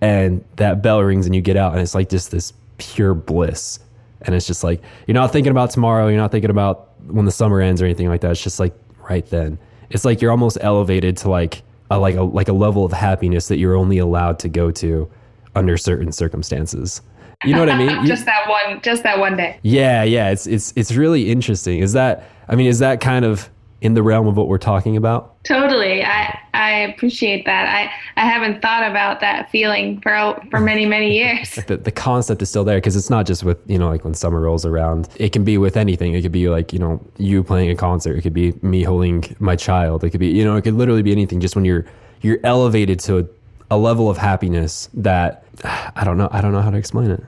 and 0.03 0.43
that 0.57 0.81
bell 0.81 1.01
rings 1.01 1.25
and 1.25 1.33
you 1.33 1.39
get 1.39 1.55
out 1.55 1.71
and 1.71 1.81
it's 1.81 1.95
like 1.95 2.09
just 2.09 2.29
this 2.29 2.51
pure 2.77 3.13
bliss, 3.13 3.79
and 4.23 4.35
it's 4.35 4.45
just 4.45 4.61
like 4.61 4.81
you're 5.07 5.13
not 5.13 5.31
thinking 5.31 5.51
about 5.51 5.71
tomorrow, 5.71 6.09
you're 6.09 6.17
not 6.17 6.29
thinking 6.29 6.49
about 6.49 6.89
when 7.07 7.23
the 7.23 7.31
summer 7.31 7.61
ends 7.61 7.81
or 7.81 7.85
anything 7.85 8.09
like 8.09 8.19
that. 8.19 8.31
It's 8.31 8.43
just 8.43 8.59
like 8.59 8.73
right 9.09 9.25
then. 9.27 9.57
It's 9.89 10.03
like 10.03 10.21
you're 10.21 10.31
almost 10.31 10.57
elevated 10.59 11.15
to 11.17 11.29
like 11.29 11.63
a, 11.89 11.97
like 11.97 12.15
a 12.15 12.23
like 12.23 12.49
a 12.49 12.53
level 12.53 12.83
of 12.83 12.91
happiness 12.91 13.47
that 13.47 13.59
you're 13.59 13.77
only 13.77 13.97
allowed 13.97 14.39
to 14.39 14.49
go 14.49 14.71
to 14.71 15.09
under 15.55 15.77
certain 15.77 16.11
circumstances. 16.11 17.01
You 17.45 17.53
know 17.53 17.61
what 17.61 17.69
I 17.69 17.77
mean? 17.77 18.05
just 18.05 18.25
that 18.25 18.49
one, 18.49 18.81
just 18.81 19.03
that 19.03 19.19
one 19.19 19.37
day. 19.37 19.57
Yeah, 19.61 20.03
yeah. 20.03 20.31
It's 20.31 20.47
it's 20.47 20.73
it's 20.75 20.91
really 20.91 21.31
interesting. 21.31 21.79
Is 21.79 21.93
that 21.93 22.29
I 22.49 22.55
mean, 22.55 22.67
is 22.67 22.79
that 22.79 22.99
kind 22.99 23.23
of 23.23 23.49
in 23.83 23.95
the 23.95 24.01
realm 24.01 24.27
of 24.27 24.37
what 24.37 24.47
we're 24.47 24.57
talking 24.57 24.95
about? 24.95 25.43
Totally. 25.43 26.03
I 26.03 26.39
I 26.53 26.71
appreciate 26.71 27.45
that. 27.45 27.67
I 27.67 27.91
I 28.19 28.25
haven't 28.25 28.61
thought 28.61 28.89
about 28.89 29.19
that 29.19 29.51
feeling 29.51 29.99
for 29.99 30.41
for 30.49 30.61
many 30.61 30.85
many 30.85 31.13
years. 31.17 31.55
the, 31.67 31.75
the 31.75 31.91
concept 31.91 32.41
is 32.41 32.49
still 32.49 32.63
there 32.63 32.77
because 32.77 32.95
it's 32.95 33.09
not 33.09 33.25
just 33.25 33.43
with 33.43 33.59
you 33.69 33.77
know 33.77 33.89
like 33.89 34.05
when 34.05 34.13
summer 34.13 34.39
rolls 34.39 34.65
around. 34.65 35.09
It 35.17 35.33
can 35.33 35.43
be 35.43 35.57
with 35.57 35.75
anything. 35.75 36.13
It 36.13 36.21
could 36.21 36.31
be 36.31 36.47
like 36.47 36.71
you 36.71 36.79
know 36.79 37.05
you 37.17 37.43
playing 37.43 37.69
a 37.69 37.75
concert. 37.75 38.17
It 38.17 38.21
could 38.21 38.33
be 38.33 38.53
me 38.61 38.83
holding 38.83 39.35
my 39.39 39.57
child. 39.57 40.05
It 40.05 40.11
could 40.11 40.21
be 40.21 40.27
you 40.27 40.45
know 40.45 40.55
it 40.55 40.61
could 40.63 40.75
literally 40.75 41.03
be 41.03 41.11
anything. 41.11 41.41
Just 41.41 41.55
when 41.55 41.65
you're 41.65 41.85
you're 42.21 42.39
elevated 42.45 43.01
to 43.01 43.19
a, 43.19 43.25
a 43.71 43.77
level 43.77 44.09
of 44.09 44.17
happiness 44.17 44.89
that 44.93 45.43
I 45.65 46.05
don't 46.05 46.17
know. 46.17 46.29
I 46.31 46.39
don't 46.39 46.53
know 46.53 46.61
how 46.61 46.71
to 46.71 46.77
explain 46.77 47.11
it. 47.11 47.23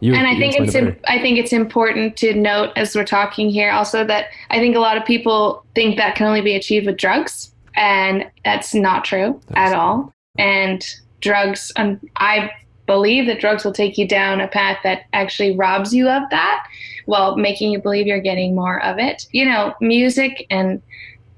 You, 0.00 0.14
and 0.14 0.26
I 0.26 0.38
think 0.38 0.58
it's 0.58 0.74
it 0.74 0.98
I 1.06 1.20
think 1.20 1.38
it's 1.38 1.52
important 1.52 2.16
to 2.18 2.34
note 2.34 2.70
as 2.74 2.96
we're 2.96 3.04
talking 3.04 3.50
here 3.50 3.70
also 3.70 4.04
that 4.06 4.26
I 4.48 4.58
think 4.58 4.74
a 4.74 4.80
lot 4.80 4.96
of 4.96 5.04
people 5.04 5.64
think 5.74 5.96
that 5.98 6.14
can 6.14 6.26
only 6.26 6.40
be 6.40 6.56
achieved 6.56 6.86
with 6.86 6.96
drugs, 6.96 7.54
and 7.74 8.24
that's 8.44 8.74
not 8.74 9.04
true 9.04 9.40
that's 9.48 9.72
at 9.72 9.78
all. 9.78 10.12
And 10.38 10.82
drugs, 11.20 11.70
um, 11.76 12.00
I 12.16 12.50
believe 12.86 13.26
that 13.26 13.40
drugs 13.40 13.64
will 13.64 13.72
take 13.72 13.98
you 13.98 14.08
down 14.08 14.40
a 14.40 14.48
path 14.48 14.78
that 14.84 15.02
actually 15.12 15.54
robs 15.56 15.94
you 15.94 16.08
of 16.08 16.22
that, 16.30 16.66
while 17.04 17.36
making 17.36 17.70
you 17.70 17.80
believe 17.80 18.06
you're 18.06 18.20
getting 18.20 18.54
more 18.54 18.82
of 18.82 18.98
it. 18.98 19.26
You 19.32 19.44
know, 19.44 19.74
music 19.80 20.46
and 20.50 20.80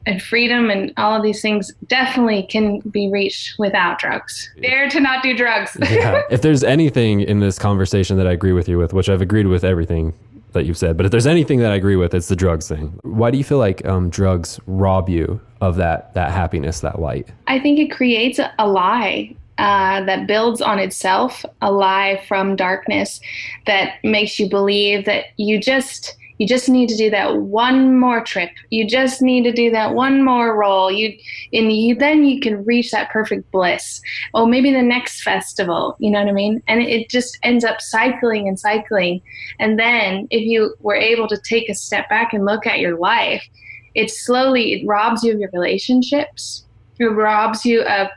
and 0.06 0.22
freedom 0.22 0.70
and 0.70 0.92
all 0.96 1.14
of 1.14 1.22
these 1.22 1.40
things 1.40 1.72
definitely 1.86 2.44
can 2.44 2.80
be 2.80 3.10
reached 3.10 3.58
without 3.58 3.98
drugs. 3.98 4.50
Dare 4.60 4.88
to 4.90 5.00
not 5.00 5.22
do 5.22 5.36
drugs. 5.36 5.76
yeah. 5.80 6.22
If 6.30 6.42
there's 6.42 6.64
anything 6.64 7.20
in 7.20 7.40
this 7.40 7.58
conversation 7.58 8.16
that 8.16 8.26
I 8.26 8.32
agree 8.32 8.52
with 8.52 8.68
you 8.68 8.78
with, 8.78 8.92
which 8.92 9.08
I've 9.08 9.20
agreed 9.20 9.46
with 9.46 9.64
everything 9.64 10.14
that 10.52 10.66
you've 10.66 10.78
said, 10.78 10.96
but 10.96 11.06
if 11.06 11.12
there's 11.12 11.26
anything 11.26 11.60
that 11.60 11.72
I 11.72 11.76
agree 11.76 11.96
with, 11.96 12.14
it's 12.14 12.28
the 12.28 12.36
drugs 12.36 12.68
thing. 12.68 12.98
Why 13.02 13.30
do 13.30 13.38
you 13.38 13.44
feel 13.44 13.58
like 13.58 13.84
um, 13.86 14.10
drugs 14.10 14.58
rob 14.66 15.08
you 15.08 15.40
of 15.60 15.76
that 15.76 16.14
that 16.14 16.30
happiness, 16.32 16.80
that 16.80 17.00
light? 17.00 17.28
I 17.46 17.58
think 17.58 17.78
it 17.78 17.90
creates 17.90 18.40
a 18.58 18.68
lie 18.68 19.34
uh, 19.58 20.04
that 20.04 20.26
builds 20.26 20.60
on 20.60 20.78
itself, 20.78 21.44
a 21.60 21.70
lie 21.70 22.22
from 22.26 22.56
darkness 22.56 23.20
that 23.66 24.02
makes 24.02 24.38
you 24.38 24.48
believe 24.48 25.04
that 25.04 25.26
you 25.36 25.60
just 25.60 26.16
you 26.42 26.48
just 26.48 26.68
need 26.68 26.88
to 26.88 26.96
do 26.96 27.08
that 27.08 27.36
one 27.36 27.96
more 28.00 28.20
trip. 28.24 28.50
You 28.70 28.84
just 28.84 29.22
need 29.22 29.44
to 29.44 29.52
do 29.52 29.70
that 29.70 29.94
one 29.94 30.24
more 30.24 30.58
roll. 30.58 30.90
You 30.90 31.16
and 31.52 31.72
you 31.72 31.94
then 31.94 32.24
you 32.24 32.40
can 32.40 32.64
reach 32.64 32.90
that 32.90 33.10
perfect 33.10 33.48
bliss. 33.52 34.00
Or 34.34 34.48
maybe 34.48 34.72
the 34.72 34.82
next 34.82 35.22
festival 35.22 35.94
you 36.00 36.10
know 36.10 36.18
what 36.18 36.28
i 36.28 36.32
mean? 36.32 36.60
And 36.66 36.82
it 36.82 37.08
just 37.08 37.38
ends 37.44 37.64
up 37.64 37.80
cycling 37.80 38.48
and 38.48 38.58
cycling. 38.58 39.22
And 39.60 39.78
then 39.78 40.26
if 40.30 40.42
you 40.42 40.74
were 40.80 40.96
able 40.96 41.28
to 41.28 41.38
take 41.38 41.68
a 41.68 41.74
step 41.74 42.08
back 42.08 42.32
and 42.32 42.44
look 42.44 42.66
at 42.66 42.80
your 42.80 42.98
life 42.98 43.48
it 43.94 44.10
slowly 44.10 44.72
it 44.72 44.86
robs 44.86 45.22
you 45.22 45.32
of 45.34 45.38
your 45.38 45.50
relationships. 45.52 46.64
It 46.98 47.04
robs 47.04 47.64
you 47.64 47.82
of 47.82 48.08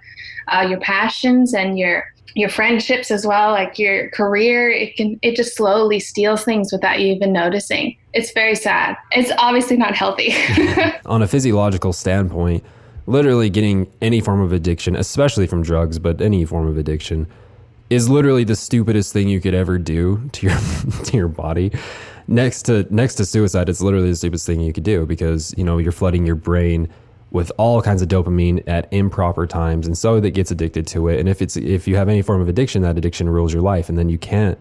uh, 0.47 0.65
your 0.67 0.79
passions 0.79 1.53
and 1.53 1.77
your 1.77 2.05
your 2.33 2.49
friendships 2.49 3.11
as 3.11 3.25
well 3.25 3.51
like 3.51 3.79
your 3.79 4.09
career 4.09 4.69
it 4.69 4.95
can 4.97 5.17
it 5.21 5.35
just 5.35 5.55
slowly 5.55 5.99
steals 5.99 6.43
things 6.43 6.71
without 6.71 6.99
you 6.99 7.13
even 7.13 7.31
noticing. 7.31 7.95
It's 8.13 8.31
very 8.31 8.55
sad. 8.55 8.97
It's 9.11 9.31
obviously 9.37 9.77
not 9.77 9.95
healthy. 9.95 10.33
On 11.05 11.21
a 11.21 11.27
physiological 11.27 11.93
standpoint 11.93 12.63
literally 13.07 13.49
getting 13.49 13.91
any 14.01 14.19
form 14.19 14.41
of 14.41 14.51
addiction 14.51 14.95
especially 14.95 15.45
from 15.45 15.61
drugs 15.61 15.99
but 15.99 16.19
any 16.21 16.43
form 16.43 16.67
of 16.67 16.77
addiction 16.77 17.27
is 17.89 18.09
literally 18.09 18.43
the 18.43 18.55
stupidest 18.55 19.13
thing 19.13 19.29
you 19.29 19.39
could 19.39 19.53
ever 19.53 19.77
do 19.77 20.27
to 20.33 20.47
your 20.47 20.57
to 21.03 21.17
your 21.17 21.27
body. 21.27 21.71
Next 22.27 22.63
to 22.63 22.87
next 22.93 23.15
to 23.15 23.25
suicide 23.25 23.69
it's 23.69 23.81
literally 23.81 24.09
the 24.09 24.15
stupidest 24.15 24.45
thing 24.45 24.59
you 24.59 24.73
could 24.73 24.83
do 24.83 25.05
because 25.05 25.53
you 25.57 25.63
know 25.63 25.77
you're 25.77 25.91
flooding 25.91 26.25
your 26.25 26.35
brain 26.35 26.89
with 27.35 27.51
all 27.57 27.81
kinds 27.81 28.01
of 28.01 28.07
dopamine 28.07 28.63
at 28.65 28.87
improper 28.91 29.45
times 29.45 29.85
and 29.85 29.97
so 29.97 30.21
that 30.21 30.31
gets 30.31 30.51
addicted 30.51 30.87
to 30.87 31.09
it. 31.09 31.19
And 31.19 31.27
if 31.27 31.41
it's 31.41 31.57
if 31.57 31.85
you 31.87 31.97
have 31.97 32.07
any 32.07 32.21
form 32.21 32.41
of 32.41 32.47
addiction 32.47 32.81
that 32.83 32.97
addiction 32.97 33.27
rules 33.27 33.53
your 33.53 33.61
life 33.61 33.89
and 33.89 33.97
then 33.97 34.07
you 34.07 34.17
can't 34.17 34.57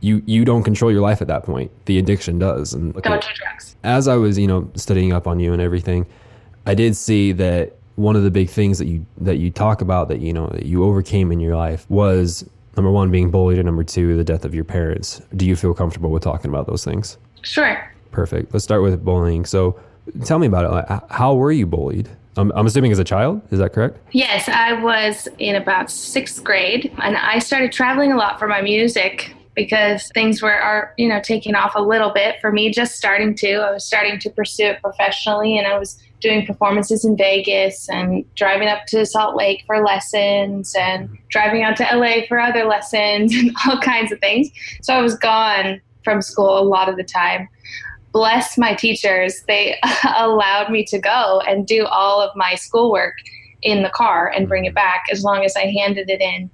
you 0.00 0.22
you 0.26 0.44
don't 0.44 0.62
control 0.62 0.92
your 0.92 1.00
life 1.00 1.22
at 1.22 1.28
that 1.28 1.42
point. 1.42 1.70
The 1.86 1.98
addiction 1.98 2.38
does. 2.38 2.74
And 2.74 2.92
do 2.94 3.00
drugs. 3.00 3.76
as 3.82 4.06
i 4.06 4.14
was 4.14 4.38
you 4.38 4.46
know 4.46 4.70
studying 4.74 5.12
up 5.12 5.26
on 5.26 5.40
you 5.40 5.54
and 5.54 5.62
everything 5.62 6.06
i 6.66 6.74
did 6.74 6.94
see 6.94 7.32
that 7.32 7.76
one 7.96 8.14
of 8.14 8.22
the 8.22 8.30
big 8.30 8.50
things 8.50 8.78
that 8.78 8.86
you 8.86 9.04
that 9.16 9.38
you 9.38 9.50
talk 9.50 9.80
about 9.80 10.08
that 10.08 10.20
you 10.20 10.32
know 10.32 10.48
that 10.48 10.66
you 10.66 10.84
overcame 10.84 11.32
in 11.32 11.40
your 11.40 11.56
life 11.56 11.88
was 11.88 12.48
number 12.76 12.90
one 12.90 13.10
being 13.10 13.30
bullied 13.30 13.58
and 13.58 13.64
number 13.66 13.82
two 13.82 14.16
the 14.18 14.22
death 14.24 14.44
of 14.44 14.54
your 14.54 14.64
parents. 14.64 15.22
Do 15.34 15.46
you 15.46 15.56
feel 15.56 15.72
comfortable 15.72 16.10
with 16.10 16.22
talking 16.22 16.50
about 16.50 16.66
those 16.66 16.84
things? 16.84 17.16
Sure. 17.42 17.90
Perfect. 18.12 18.52
Let's 18.52 18.64
start 18.64 18.82
with 18.82 19.04
bullying. 19.04 19.44
So 19.44 19.80
Tell 20.24 20.38
me 20.38 20.46
about 20.46 20.90
it. 20.90 21.02
How 21.10 21.34
were 21.34 21.52
you 21.52 21.66
bullied? 21.66 22.08
I'm, 22.36 22.66
assuming 22.66 22.92
as 22.92 23.00
a 23.00 23.04
child. 23.04 23.42
Is 23.50 23.58
that 23.58 23.72
correct? 23.72 23.98
Yes, 24.12 24.48
I 24.48 24.74
was 24.74 25.26
in 25.38 25.56
about 25.56 25.90
sixth 25.90 26.44
grade, 26.44 26.92
and 27.02 27.16
I 27.16 27.40
started 27.40 27.72
traveling 27.72 28.12
a 28.12 28.16
lot 28.16 28.38
for 28.38 28.46
my 28.46 28.62
music 28.62 29.34
because 29.58 30.08
things 30.14 30.40
were 30.40 30.54
are 30.54 30.94
you 30.96 31.08
know 31.08 31.20
taking 31.20 31.56
off 31.56 31.72
a 31.74 31.82
little 31.82 32.12
bit 32.12 32.36
for 32.40 32.52
me 32.52 32.70
just 32.70 32.94
starting 32.94 33.34
to 33.34 33.54
i 33.54 33.72
was 33.72 33.84
starting 33.84 34.16
to 34.20 34.30
pursue 34.30 34.66
it 34.66 34.80
professionally 34.80 35.58
and 35.58 35.66
i 35.66 35.76
was 35.76 36.00
doing 36.20 36.46
performances 36.46 37.04
in 37.04 37.16
vegas 37.16 37.88
and 37.88 38.24
driving 38.36 38.68
up 38.68 38.86
to 38.86 39.04
salt 39.04 39.34
lake 39.34 39.64
for 39.66 39.84
lessons 39.84 40.76
and 40.78 41.08
driving 41.28 41.64
out 41.64 41.76
to 41.76 41.82
la 41.96 42.24
for 42.28 42.38
other 42.38 42.66
lessons 42.66 43.34
and 43.38 43.50
all 43.66 43.80
kinds 43.80 44.12
of 44.12 44.20
things 44.20 44.48
so 44.80 44.94
i 44.94 45.00
was 45.00 45.16
gone 45.16 45.80
from 46.04 46.22
school 46.22 46.56
a 46.56 46.62
lot 46.62 46.88
of 46.88 46.96
the 46.96 47.02
time 47.02 47.48
bless 48.12 48.58
my 48.58 48.74
teachers, 48.74 49.42
they 49.46 49.76
allowed 50.16 50.70
me 50.70 50.84
to 50.84 50.98
go 50.98 51.40
and 51.46 51.66
do 51.66 51.86
all 51.86 52.20
of 52.20 52.34
my 52.36 52.54
schoolwork 52.54 53.14
in 53.62 53.82
the 53.82 53.90
car 53.90 54.32
and 54.34 54.48
bring 54.48 54.64
it 54.64 54.74
back 54.74 55.04
as 55.10 55.24
long 55.24 55.44
as 55.44 55.56
I 55.56 55.66
handed 55.66 56.08
it 56.08 56.20
in 56.20 56.50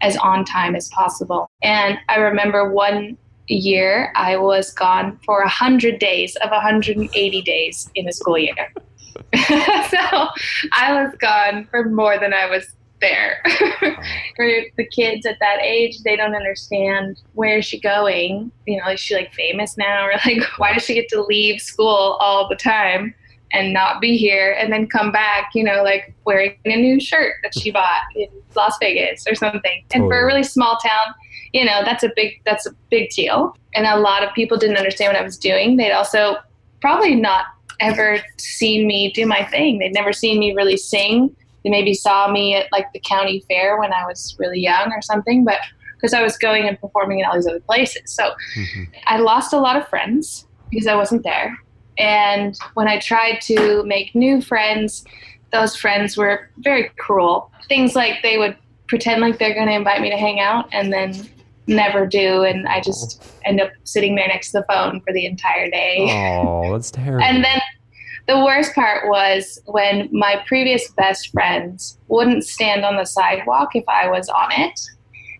as 0.00 0.16
on 0.18 0.44
time 0.44 0.76
as 0.76 0.88
possible. 0.88 1.50
And 1.62 1.98
I 2.08 2.16
remember 2.16 2.72
one 2.72 3.16
year 3.48 4.12
I 4.16 4.36
was 4.36 4.72
gone 4.72 5.18
for 5.24 5.40
100 5.40 5.98
days 5.98 6.36
of 6.36 6.50
180 6.50 7.42
days 7.42 7.90
in 7.94 8.08
a 8.08 8.12
school 8.12 8.38
year. 8.38 8.54
so 9.34 10.28
I 10.72 11.02
was 11.02 11.14
gone 11.18 11.66
for 11.70 11.88
more 11.88 12.18
than 12.18 12.32
I 12.32 12.48
was 12.48 12.74
there. 13.00 13.42
For 14.36 14.46
the 14.76 14.86
kids 14.86 15.26
at 15.26 15.38
that 15.40 15.60
age, 15.62 16.02
they 16.02 16.16
don't 16.16 16.34
understand 16.34 17.20
where 17.34 17.58
is 17.58 17.64
she 17.64 17.80
going? 17.80 18.50
You 18.66 18.80
know, 18.80 18.90
is 18.90 19.00
she 19.00 19.14
like 19.14 19.32
famous 19.32 19.76
now? 19.76 20.04
Or 20.04 20.12
like, 20.26 20.42
why 20.58 20.74
does 20.74 20.84
she 20.84 20.94
get 20.94 21.08
to 21.10 21.22
leave 21.22 21.60
school 21.60 22.16
all 22.20 22.48
the 22.48 22.56
time 22.56 23.14
and 23.52 23.72
not 23.72 24.00
be 24.00 24.16
here 24.16 24.56
and 24.58 24.72
then 24.72 24.86
come 24.86 25.12
back, 25.12 25.50
you 25.54 25.62
know, 25.62 25.82
like 25.82 26.12
wearing 26.24 26.56
a 26.64 26.76
new 26.76 27.00
shirt 27.00 27.34
that 27.42 27.56
she 27.56 27.70
bought 27.70 28.02
in 28.16 28.28
Las 28.56 28.76
Vegas 28.80 29.24
or 29.28 29.34
something. 29.34 29.84
And 29.92 30.04
for 30.04 30.18
a 30.18 30.22
oh, 30.22 30.26
really 30.26 30.42
small 30.42 30.76
town, 30.78 31.14
you 31.52 31.64
know, 31.64 31.82
that's 31.84 32.02
a 32.02 32.10
big 32.16 32.40
that's 32.44 32.66
a 32.66 32.72
big 32.90 33.10
deal. 33.10 33.56
And 33.74 33.86
a 33.86 33.96
lot 33.96 34.24
of 34.24 34.34
people 34.34 34.58
didn't 34.58 34.76
understand 34.76 35.12
what 35.12 35.20
I 35.20 35.24
was 35.24 35.38
doing. 35.38 35.76
They'd 35.76 35.92
also 35.92 36.36
probably 36.80 37.14
not 37.14 37.46
ever 37.80 38.18
seen 38.38 38.86
me 38.86 39.12
do 39.12 39.24
my 39.24 39.44
thing. 39.44 39.78
They'd 39.78 39.94
never 39.94 40.12
seen 40.12 40.38
me 40.38 40.54
really 40.54 40.76
sing 40.76 41.34
they 41.64 41.70
maybe 41.70 41.94
saw 41.94 42.30
me 42.30 42.54
at 42.54 42.70
like 42.70 42.92
the 42.92 43.00
county 43.00 43.42
fair 43.48 43.78
when 43.80 43.92
I 43.92 44.04
was 44.06 44.36
really 44.38 44.60
young 44.60 44.92
or 44.92 45.02
something, 45.02 45.44
but 45.44 45.58
because 45.96 46.12
I 46.12 46.22
was 46.22 46.36
going 46.36 46.68
and 46.68 46.78
performing 46.78 47.20
in 47.20 47.24
all 47.24 47.34
these 47.34 47.46
other 47.46 47.60
places. 47.60 48.02
So 48.12 48.34
mm-hmm. 48.56 48.82
I 49.06 49.18
lost 49.18 49.54
a 49.54 49.58
lot 49.58 49.76
of 49.76 49.88
friends 49.88 50.46
because 50.70 50.86
I 50.86 50.94
wasn't 50.94 51.22
there. 51.22 51.56
And 51.96 52.58
when 52.74 52.88
I 52.88 52.98
tried 52.98 53.40
to 53.42 53.82
make 53.84 54.14
new 54.14 54.42
friends, 54.42 55.04
those 55.52 55.76
friends 55.76 56.16
were 56.16 56.50
very 56.58 56.90
cruel. 56.98 57.50
Things 57.68 57.94
like 57.94 58.22
they 58.22 58.36
would 58.36 58.56
pretend 58.88 59.22
like 59.22 59.38
they're 59.38 59.54
going 59.54 59.68
to 59.68 59.72
invite 59.74 60.00
me 60.00 60.10
to 60.10 60.16
hang 60.16 60.40
out 60.40 60.68
and 60.72 60.92
then 60.92 61.28
never 61.66 62.06
do. 62.06 62.42
And 62.42 62.68
I 62.68 62.80
just 62.80 63.24
end 63.44 63.60
up 63.60 63.70
sitting 63.84 64.14
there 64.14 64.28
next 64.28 64.50
to 64.50 64.58
the 64.58 64.66
phone 64.68 65.00
for 65.00 65.12
the 65.12 65.24
entire 65.24 65.70
day. 65.70 66.08
Oh, 66.44 66.72
that's 66.72 66.90
terrible. 66.90 67.24
and 67.24 67.42
then 67.42 67.60
the 68.26 68.42
worst 68.42 68.74
part 68.74 69.08
was 69.08 69.60
when 69.66 70.08
my 70.12 70.42
previous 70.46 70.90
best 70.92 71.30
friends 71.30 71.98
wouldn't 72.08 72.44
stand 72.44 72.84
on 72.84 72.96
the 72.96 73.04
sidewalk 73.04 73.70
if 73.74 73.84
I 73.88 74.08
was 74.08 74.28
on 74.28 74.50
it. 74.52 74.80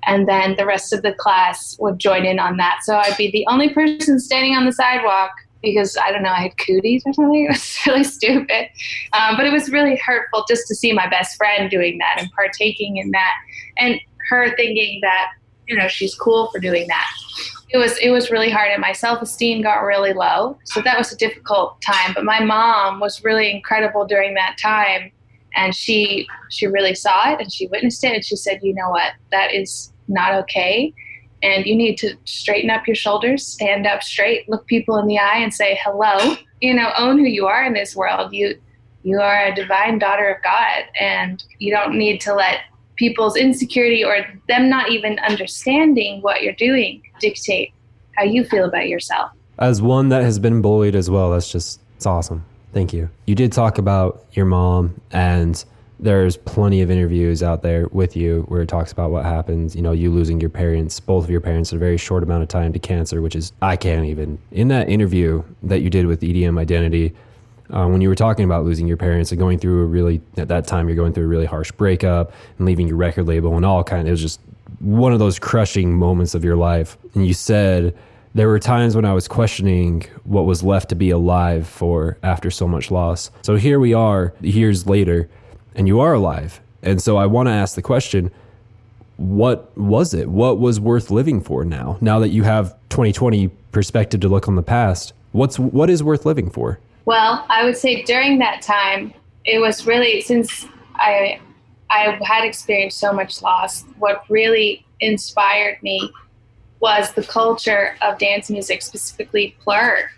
And 0.06 0.28
then 0.28 0.54
the 0.56 0.66
rest 0.66 0.92
of 0.92 1.02
the 1.02 1.14
class 1.14 1.76
would 1.80 1.98
join 1.98 2.26
in 2.26 2.38
on 2.38 2.58
that. 2.58 2.80
So 2.82 2.96
I'd 2.96 3.16
be 3.16 3.30
the 3.30 3.46
only 3.48 3.72
person 3.72 4.18
standing 4.18 4.54
on 4.54 4.66
the 4.66 4.72
sidewalk 4.72 5.30
because 5.62 5.96
I 5.96 6.12
don't 6.12 6.22
know, 6.22 6.30
I 6.30 6.42
had 6.42 6.58
cooties 6.58 7.02
or 7.06 7.14
something. 7.14 7.46
It 7.46 7.52
was 7.52 7.78
really 7.86 8.04
stupid. 8.04 8.68
Um, 9.14 9.36
but 9.36 9.46
it 9.46 9.52
was 9.52 9.70
really 9.70 9.96
hurtful 10.04 10.44
just 10.46 10.68
to 10.68 10.74
see 10.74 10.92
my 10.92 11.08
best 11.08 11.36
friend 11.38 11.70
doing 11.70 11.96
that 11.98 12.16
and 12.18 12.30
partaking 12.32 12.98
in 12.98 13.10
that 13.12 13.32
and 13.78 13.98
her 14.28 14.54
thinking 14.56 15.00
that, 15.02 15.28
you 15.66 15.76
know, 15.76 15.88
she's 15.88 16.14
cool 16.14 16.50
for 16.52 16.60
doing 16.60 16.86
that. 16.88 17.06
It 17.70 17.78
was 17.78 17.96
it 17.98 18.10
was 18.10 18.30
really 18.30 18.50
hard 18.50 18.70
and 18.70 18.80
my 18.80 18.92
self-esteem 18.92 19.62
got 19.62 19.80
really 19.80 20.12
low. 20.12 20.58
So 20.64 20.80
that 20.82 20.98
was 20.98 21.12
a 21.12 21.16
difficult 21.16 21.80
time, 21.80 22.12
but 22.14 22.24
my 22.24 22.40
mom 22.40 23.00
was 23.00 23.24
really 23.24 23.50
incredible 23.50 24.06
during 24.06 24.34
that 24.34 24.56
time 24.60 25.10
and 25.56 25.74
she 25.74 26.26
she 26.50 26.66
really 26.66 26.94
saw 26.94 27.32
it 27.32 27.40
and 27.40 27.52
she 27.52 27.66
witnessed 27.68 28.04
it 28.04 28.14
and 28.14 28.24
she 28.24 28.36
said, 28.36 28.60
"You 28.62 28.74
know 28.74 28.90
what? 28.90 29.12
That 29.30 29.52
is 29.52 29.92
not 30.08 30.34
okay." 30.34 30.92
and 31.44 31.66
you 31.66 31.76
need 31.76 31.98
to 31.98 32.16
straighten 32.24 32.70
up 32.70 32.86
your 32.86 32.96
shoulders, 32.96 33.46
stand 33.46 33.86
up 33.86 34.02
straight, 34.02 34.48
look 34.48 34.66
people 34.66 34.96
in 34.96 35.06
the 35.06 35.18
eye, 35.18 35.36
and 35.36 35.52
say 35.52 35.78
hello. 35.84 36.36
You 36.62 36.72
know, 36.72 36.90
own 36.96 37.18
who 37.18 37.26
you 37.26 37.46
are 37.46 37.62
in 37.64 37.74
this 37.74 37.94
world. 37.94 38.32
You 38.32 38.58
you 39.02 39.20
are 39.20 39.44
a 39.44 39.54
divine 39.54 39.98
daughter 39.98 40.32
of 40.32 40.42
God, 40.42 40.84
and 40.98 41.44
you 41.58 41.70
don't 41.70 41.98
need 41.98 42.22
to 42.22 42.34
let 42.34 42.60
people's 42.96 43.36
insecurity 43.36 44.04
or 44.04 44.26
them 44.48 44.68
not 44.68 44.90
even 44.90 45.18
understanding 45.20 46.20
what 46.22 46.42
you're 46.42 46.54
doing 46.54 47.02
dictate 47.20 47.72
how 48.16 48.22
you 48.22 48.44
feel 48.44 48.64
about 48.64 48.88
yourself. 48.88 49.30
As 49.58 49.82
one 49.82 50.08
that 50.08 50.22
has 50.22 50.38
been 50.38 50.62
bullied 50.62 50.94
as 50.94 51.10
well, 51.10 51.30
that's 51.30 51.50
just 51.50 51.80
it's 51.96 52.06
awesome. 52.06 52.44
Thank 52.72 52.92
you. 52.92 53.08
You 53.26 53.34
did 53.34 53.52
talk 53.52 53.78
about 53.78 54.24
your 54.32 54.46
mom 54.46 55.00
and 55.10 55.64
there's 56.00 56.36
plenty 56.36 56.82
of 56.82 56.90
interviews 56.90 57.42
out 57.42 57.62
there 57.62 57.86
with 57.88 58.16
you 58.16 58.42
where 58.48 58.62
it 58.62 58.68
talks 58.68 58.90
about 58.90 59.10
what 59.10 59.24
happens, 59.24 59.76
you 59.76 59.82
know, 59.82 59.92
you 59.92 60.10
losing 60.10 60.40
your 60.40 60.50
parents, 60.50 60.98
both 60.98 61.24
of 61.24 61.30
your 61.30 61.40
parents 61.40 61.72
in 61.72 61.76
a 61.76 61.78
very 61.78 61.96
short 61.96 62.22
amount 62.22 62.42
of 62.42 62.48
time 62.48 62.72
to 62.72 62.78
cancer, 62.78 63.22
which 63.22 63.36
is, 63.36 63.52
I 63.62 63.76
can't 63.76 64.04
even. 64.04 64.38
In 64.50 64.68
that 64.68 64.88
interview 64.88 65.44
that 65.62 65.80
you 65.80 65.90
did 65.90 66.06
with 66.06 66.20
EDM 66.20 66.58
Identity, 66.58 67.14
uh, 67.70 67.86
when 67.86 68.00
you 68.00 68.08
were 68.08 68.14
talking 68.14 68.44
about 68.44 68.64
losing 68.64 68.86
your 68.86 68.96
parents 68.96 69.32
and 69.32 69.38
going 69.38 69.58
through 69.58 69.82
a 69.82 69.86
really, 69.86 70.20
at 70.36 70.48
that 70.48 70.66
time, 70.66 70.88
you're 70.88 70.96
going 70.96 71.12
through 71.12 71.24
a 71.24 71.28
really 71.28 71.46
harsh 71.46 71.72
breakup 71.72 72.32
and 72.58 72.66
leaving 72.66 72.86
your 72.86 72.96
record 72.96 73.26
label 73.26 73.56
and 73.56 73.64
all 73.64 73.82
kind 73.82 74.02
of, 74.02 74.08
it 74.08 74.10
was 74.10 74.22
just 74.22 74.40
one 74.80 75.12
of 75.12 75.18
those 75.18 75.38
crushing 75.38 75.96
moments 75.96 76.34
of 76.34 76.44
your 76.44 76.56
life. 76.56 76.98
And 77.14 77.26
you 77.26 77.32
said, 77.34 77.96
there 78.34 78.48
were 78.48 78.58
times 78.58 78.96
when 78.96 79.04
I 79.04 79.12
was 79.12 79.28
questioning 79.28 80.04
what 80.24 80.44
was 80.44 80.62
left 80.62 80.88
to 80.90 80.94
be 80.94 81.10
alive 81.10 81.66
for 81.66 82.18
after 82.22 82.50
so 82.50 82.66
much 82.66 82.90
loss. 82.90 83.30
So 83.42 83.56
here 83.56 83.78
we 83.78 83.94
are, 83.94 84.34
years 84.40 84.86
later 84.86 85.28
and 85.74 85.88
you 85.88 86.00
are 86.00 86.14
alive. 86.14 86.60
And 86.82 87.02
so 87.02 87.16
I 87.16 87.26
want 87.26 87.48
to 87.48 87.52
ask 87.52 87.74
the 87.74 87.82
question 87.82 88.30
what 89.16 89.76
was 89.78 90.12
it? 90.12 90.28
What 90.28 90.58
was 90.58 90.80
worth 90.80 91.08
living 91.08 91.40
for 91.40 91.64
now? 91.64 91.98
Now 92.00 92.18
that 92.18 92.30
you 92.30 92.42
have 92.42 92.72
2020 92.88 93.48
perspective 93.70 94.20
to 94.22 94.28
look 94.28 94.48
on 94.48 94.56
the 94.56 94.62
past, 94.62 95.12
what's 95.30 95.56
what 95.56 95.88
is 95.88 96.02
worth 96.02 96.26
living 96.26 96.50
for? 96.50 96.80
Well, 97.04 97.44
I 97.48 97.64
would 97.64 97.76
say 97.76 98.02
during 98.02 98.38
that 98.38 98.62
time, 98.62 99.12
it 99.44 99.58
was 99.58 99.86
really 99.86 100.20
since 100.22 100.66
I 100.96 101.40
I 101.90 102.18
had 102.22 102.44
experienced 102.44 102.98
so 102.98 103.12
much 103.12 103.42
loss, 103.42 103.84
what 103.98 104.24
really 104.28 104.84
inspired 105.00 105.82
me 105.82 106.10
was 106.80 107.12
the 107.12 107.22
culture 107.22 107.96
of 108.02 108.18
dance 108.18 108.50
music, 108.50 108.82
specifically 108.82 109.56
PLUR. 109.62 110.10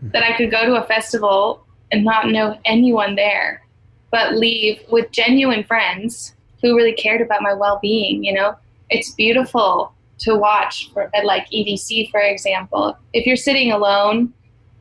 Hmm. 0.00 0.10
That 0.10 0.22
I 0.22 0.36
could 0.36 0.50
go 0.50 0.64
to 0.64 0.82
a 0.82 0.86
festival 0.86 1.64
and 1.90 2.04
not 2.04 2.28
know 2.28 2.58
anyone 2.64 3.14
there 3.14 3.62
but 4.10 4.34
leave 4.34 4.80
with 4.90 5.10
genuine 5.10 5.64
friends 5.64 6.34
who 6.62 6.76
really 6.76 6.92
cared 6.92 7.20
about 7.20 7.42
my 7.42 7.54
well-being 7.54 8.24
you 8.24 8.32
know 8.32 8.56
it's 8.90 9.12
beautiful 9.12 9.92
to 10.18 10.34
watch 10.34 10.90
for, 10.92 11.10
at 11.14 11.24
like 11.24 11.48
EDC 11.50 12.10
for 12.10 12.20
example 12.20 12.96
if 13.12 13.26
you're 13.26 13.36
sitting 13.36 13.72
alone 13.72 14.32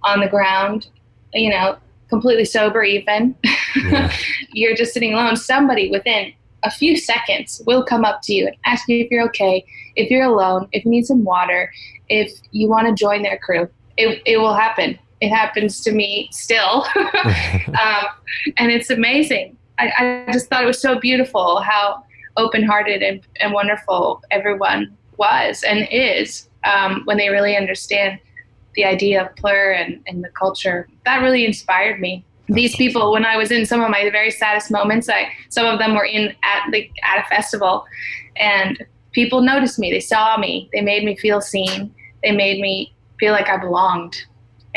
on 0.03 0.19
the 0.19 0.27
ground 0.27 0.87
you 1.33 1.49
know 1.49 1.77
completely 2.09 2.45
sober 2.45 2.83
even 2.83 3.35
yeah. 3.75 4.11
you're 4.49 4.75
just 4.75 4.93
sitting 4.93 5.13
alone 5.13 5.35
somebody 5.35 5.89
within 5.89 6.31
a 6.63 6.71
few 6.71 6.97
seconds 6.97 7.61
will 7.67 7.83
come 7.83 8.03
up 8.03 8.21
to 8.23 8.33
you 8.33 8.47
and 8.47 8.55
ask 8.65 8.87
you 8.87 9.03
if 9.03 9.11
you're 9.11 9.23
okay 9.23 9.65
if 9.95 10.09
you're 10.09 10.25
alone 10.25 10.67
if 10.71 10.85
you 10.85 10.91
need 10.91 11.05
some 11.05 11.23
water 11.23 11.71
if 12.09 12.31
you 12.51 12.69
want 12.69 12.87
to 12.87 12.93
join 12.93 13.21
their 13.21 13.37
crew 13.37 13.69
it, 13.97 14.21
it 14.25 14.37
will 14.37 14.53
happen 14.53 14.97
it 15.21 15.29
happens 15.29 15.81
to 15.81 15.91
me 15.91 16.29
still. 16.31 16.85
um, 16.95 18.05
and 18.57 18.71
it's 18.71 18.89
amazing. 18.89 19.57
I, 19.79 20.25
I, 20.27 20.31
just 20.31 20.47
thought 20.47 20.63
it 20.63 20.67
was 20.67 20.81
so 20.81 20.99
beautiful 20.99 21.61
how 21.61 22.03
open 22.35 22.63
hearted 22.63 23.01
and, 23.03 23.21
and 23.39 23.53
wonderful 23.53 24.21
everyone 24.31 24.95
was 25.17 25.63
and 25.63 25.87
is 25.91 26.49
um, 26.63 27.01
when 27.05 27.17
they 27.17 27.29
really 27.29 27.55
understand 27.55 28.19
the 28.77 28.85
idea 28.85 29.21
of 29.21 29.35
PLUR 29.35 29.73
and, 29.73 30.01
and 30.07 30.23
the 30.23 30.29
culture. 30.29 30.87
That 31.03 31.21
really 31.21 31.45
inspired 31.45 31.99
me. 31.99 32.23
These 32.47 32.77
people, 32.77 33.11
when 33.11 33.25
I 33.25 33.35
was 33.35 33.51
in 33.51 33.65
some 33.65 33.81
of 33.81 33.89
my 33.89 34.09
very 34.09 34.31
saddest 34.31 34.71
moments, 34.71 35.09
I 35.09 35.27
some 35.49 35.65
of 35.65 35.79
them 35.79 35.93
were 35.95 36.05
in 36.05 36.33
at 36.43 36.71
the 36.71 36.89
at 37.03 37.25
a 37.25 37.27
festival, 37.27 37.85
and 38.37 38.81
people 39.11 39.41
noticed 39.41 39.77
me. 39.77 39.91
They 39.91 39.99
saw 39.99 40.37
me. 40.37 40.69
They 40.71 40.79
made 40.79 41.03
me 41.03 41.17
feel 41.17 41.41
seen. 41.41 41.93
They 42.23 42.31
made 42.31 42.61
me 42.61 42.95
feel 43.19 43.33
like 43.33 43.49
I 43.49 43.57
belonged 43.57 44.15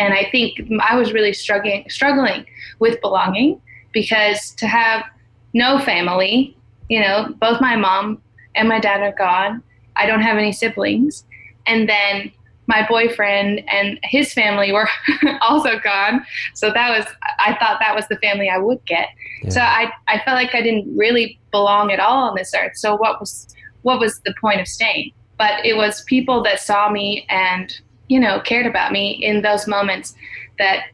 and 0.00 0.14
I 0.14 0.28
think 0.30 0.60
I 0.80 0.96
was 0.96 1.12
really 1.12 1.34
struggling 1.34 1.84
struggling 1.88 2.46
with 2.78 3.00
belonging 3.02 3.60
because 3.92 4.50
to 4.52 4.66
have 4.66 5.04
no 5.52 5.78
family, 5.80 6.56
you 6.88 7.00
know, 7.00 7.34
both 7.38 7.60
my 7.60 7.76
mom 7.76 8.22
and 8.54 8.68
my 8.68 8.80
dad 8.80 9.00
are 9.02 9.14
gone. 9.16 9.62
I 9.96 10.06
don't 10.06 10.22
have 10.22 10.38
any 10.38 10.52
siblings, 10.52 11.24
and 11.66 11.88
then 11.88 12.32
my 12.70 12.86
boyfriend 12.88 13.62
and 13.68 13.98
his 14.02 14.32
family 14.32 14.72
were 14.72 14.88
also 15.42 15.78
gone. 15.80 16.24
So 16.54 16.72
that 16.72 16.96
was 16.96 17.06
I 17.38 17.56
thought 17.60 17.78
that 17.80 17.94
was 17.94 18.06
the 18.08 18.16
family 18.16 18.48
I 18.48 18.58
would 18.58 18.82
get. 18.86 19.08
Yeah. 19.42 19.50
So 19.50 19.60
I 19.60 19.92
I 20.08 20.20
felt 20.24 20.36
like 20.36 20.54
I 20.54 20.62
didn't 20.62 20.96
really 20.96 21.38
belong 21.50 21.92
at 21.92 22.00
all 22.00 22.28
on 22.28 22.34
this 22.36 22.54
earth. 22.54 22.76
So 22.76 22.96
what 22.96 23.20
was 23.20 23.48
what 23.82 24.00
was 24.00 24.20
the 24.20 24.34
point 24.40 24.60
of 24.60 24.68
staying? 24.68 25.12
But 25.36 25.66
it 25.66 25.76
was 25.76 26.02
people 26.04 26.42
that 26.44 26.60
saw 26.60 26.90
me 26.90 27.26
and 27.28 27.72
you 28.10 28.18
know, 28.18 28.40
cared 28.40 28.66
about 28.66 28.90
me 28.90 29.12
in 29.12 29.40
those 29.40 29.68
moments 29.68 30.14
that 30.58 30.86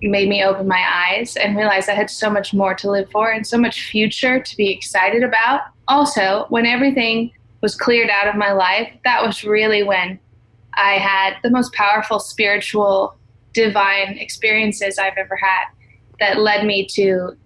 made 0.00 0.28
me 0.28 0.44
open 0.44 0.66
my 0.68 0.84
eyes 1.08 1.36
and 1.36 1.56
realize 1.56 1.88
I 1.88 1.94
had 1.94 2.08
so 2.08 2.30
much 2.30 2.54
more 2.54 2.72
to 2.74 2.90
live 2.90 3.10
for 3.10 3.30
and 3.30 3.44
so 3.44 3.58
much 3.58 3.90
future 3.90 4.40
to 4.40 4.56
be 4.56 4.72
excited 4.72 5.24
about. 5.24 5.62
Also, 5.88 6.46
when 6.48 6.64
everything 6.64 7.32
was 7.62 7.74
cleared 7.74 8.10
out 8.10 8.28
of 8.28 8.36
my 8.36 8.52
life, 8.52 8.90
that 9.04 9.26
was 9.26 9.42
really 9.42 9.82
when 9.82 10.20
I 10.76 10.94
had 10.94 11.36
the 11.42 11.50
most 11.50 11.72
powerful 11.72 12.18
spiritual, 12.18 13.16
divine 13.52 14.18
experiences 14.18 14.98
I've 14.98 15.16
ever 15.16 15.36
had 15.36 15.64
that 16.20 16.38
led 16.40 16.66
me 16.66 16.86
to 16.92 17.36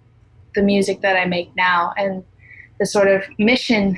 the 0.54 0.62
music 0.62 1.00
that 1.02 1.16
I 1.16 1.26
make 1.26 1.54
now 1.56 1.92
and 1.96 2.24
the 2.78 2.86
sort 2.86 3.08
of 3.08 3.22
mission 3.38 3.96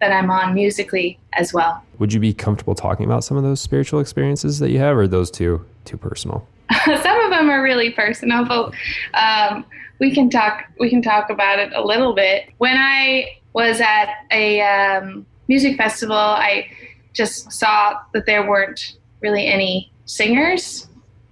that 0.00 0.12
I'm 0.12 0.30
on 0.30 0.54
musically 0.54 1.18
as 1.34 1.52
well. 1.52 1.82
Would 1.98 2.12
you 2.12 2.20
be 2.20 2.34
comfortable 2.34 2.74
talking 2.74 3.06
about 3.06 3.24
some 3.24 3.36
of 3.36 3.42
those 3.42 3.60
spiritual 3.60 4.00
experiences 4.00 4.58
that 4.58 4.70
you 4.70 4.78
have, 4.78 4.96
or 4.96 5.06
those 5.06 5.30
too 5.30 5.64
too 5.84 5.96
personal? 5.96 6.46
some 6.84 7.20
of 7.20 7.30
them 7.30 7.48
are 7.50 7.62
really 7.62 7.90
personal, 7.90 8.44
but 8.44 8.72
um, 9.14 9.64
we 10.00 10.12
can 10.12 10.28
talk 10.28 10.64
we 10.80 10.90
can 10.90 11.02
talk 11.02 11.30
about 11.30 11.58
it 11.58 11.72
a 11.74 11.84
little 11.84 12.14
bit. 12.14 12.50
When 12.58 12.76
I 12.76 13.38
was 13.52 13.80
at 13.80 14.08
a 14.30 14.60
um, 14.62 15.24
music 15.48 15.76
festival, 15.76 16.16
I 16.16 16.68
just 17.14 17.50
saw 17.50 17.98
that 18.12 18.26
there 18.26 18.46
weren't 18.48 18.98
really 19.20 19.46
any 19.46 19.90
singers, 20.04 20.86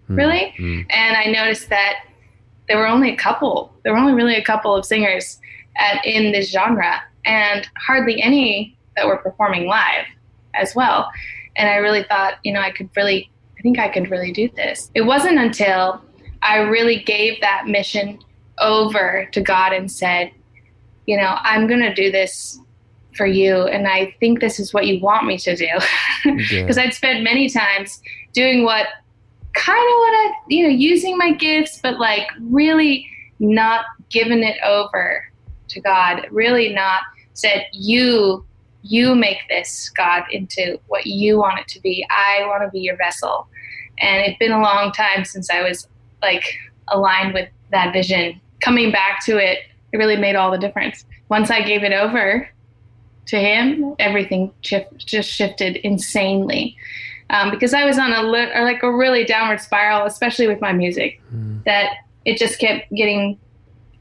mm 0.08 0.16
really, 0.16 0.54
mm 0.58 0.86
and 0.90 1.16
I 1.16 1.26
noticed 1.26 1.68
that 1.70 2.04
there 2.68 2.78
were 2.78 2.86
only 2.86 3.12
a 3.12 3.16
couple. 3.16 3.72
There 3.82 3.92
were 3.92 3.98
only 3.98 4.14
really 4.14 4.36
a 4.36 4.44
couple 4.44 4.74
of 4.74 4.84
singers 4.84 5.38
at, 5.76 6.04
in 6.04 6.32
this 6.32 6.50
genre, 6.50 7.02
and 7.24 7.68
hardly 7.76 8.22
any 8.22 8.76
that 8.96 9.06
were 9.06 9.18
performing 9.18 9.66
live 9.66 10.06
as 10.54 10.74
well. 10.74 11.10
And 11.56 11.68
I 11.68 11.76
really 11.76 12.04
thought, 12.04 12.34
you 12.44 12.52
know, 12.52 12.60
I 12.60 12.70
could 12.70 12.88
really, 12.96 13.30
I 13.58 13.62
think 13.62 13.78
I 13.78 13.88
could 13.88 14.10
really 14.10 14.32
do 14.32 14.48
this. 14.54 14.90
It 14.94 15.02
wasn't 15.02 15.38
until 15.38 16.02
I 16.42 16.58
really 16.58 17.02
gave 17.02 17.40
that 17.40 17.66
mission 17.66 18.18
over 18.58 19.28
to 19.32 19.40
God 19.40 19.72
and 19.72 19.90
said, 19.90 20.30
you 21.06 21.16
know, 21.16 21.36
I'm 21.40 21.66
going 21.66 21.80
to 21.80 21.94
do 21.94 22.10
this 22.10 22.58
for 23.14 23.26
you. 23.26 23.62
And 23.66 23.86
I 23.86 24.14
think 24.20 24.40
this 24.40 24.58
is 24.58 24.72
what 24.72 24.86
you 24.86 25.00
want 25.00 25.26
me 25.26 25.38
to 25.38 25.56
do. 25.56 25.68
Because 26.24 26.50
yeah. 26.76 26.84
I'd 26.84 26.94
spent 26.94 27.22
many 27.22 27.48
times 27.48 28.02
doing 28.32 28.64
what 28.64 28.86
kind 29.54 29.78
of 29.78 29.98
what 29.98 30.14
I, 30.14 30.32
you 30.48 30.64
know, 30.64 30.74
using 30.74 31.18
my 31.18 31.32
gifts, 31.32 31.78
but 31.82 31.98
like 31.98 32.28
really 32.40 33.06
not 33.38 33.84
giving 34.10 34.42
it 34.42 34.56
over 34.64 35.24
to 35.68 35.80
God, 35.80 36.26
really 36.30 36.72
not 36.72 37.02
said, 37.34 37.66
you 37.72 38.44
you 38.84 39.14
make 39.14 39.38
this 39.48 39.88
God 39.90 40.24
into 40.32 40.78
what 40.88 41.06
you 41.06 41.38
want 41.38 41.60
it 41.60 41.68
to 41.68 41.80
be. 41.80 42.04
I 42.10 42.44
want 42.48 42.64
to 42.64 42.70
be 42.70 42.80
your 42.80 42.96
vessel. 42.96 43.46
And 44.00 44.26
it's 44.26 44.38
been 44.38 44.50
a 44.50 44.60
long 44.60 44.90
time 44.90 45.24
since 45.24 45.48
I 45.50 45.62
was 45.62 45.86
like 46.20 46.44
aligned 46.88 47.32
with 47.32 47.48
that 47.70 47.92
vision. 47.92 48.40
Coming 48.60 48.90
back 48.90 49.24
to 49.26 49.38
it, 49.38 49.60
it 49.92 49.96
really 49.96 50.16
made 50.16 50.34
all 50.34 50.50
the 50.50 50.58
difference. 50.58 51.04
Once 51.28 51.48
I 51.48 51.62
gave 51.62 51.84
it 51.84 51.92
over 51.92 52.48
to 53.26 53.38
him, 53.38 53.94
everything 53.98 54.52
shift, 54.62 54.96
just 54.98 55.30
shifted 55.30 55.76
insanely. 55.76 56.76
Um, 57.30 57.50
because 57.50 57.72
I 57.72 57.84
was 57.84 57.98
on 57.98 58.12
a 58.12 58.22
li- 58.22 58.52
or 58.54 58.64
like 58.64 58.82
a 58.82 58.92
really 58.92 59.24
downward 59.24 59.60
spiral, 59.60 60.04
especially 60.06 60.46
with 60.46 60.60
my 60.60 60.72
music, 60.72 61.20
mm. 61.34 61.64
that 61.64 61.92
it 62.24 62.36
just 62.36 62.58
kept 62.58 62.92
getting 62.92 63.38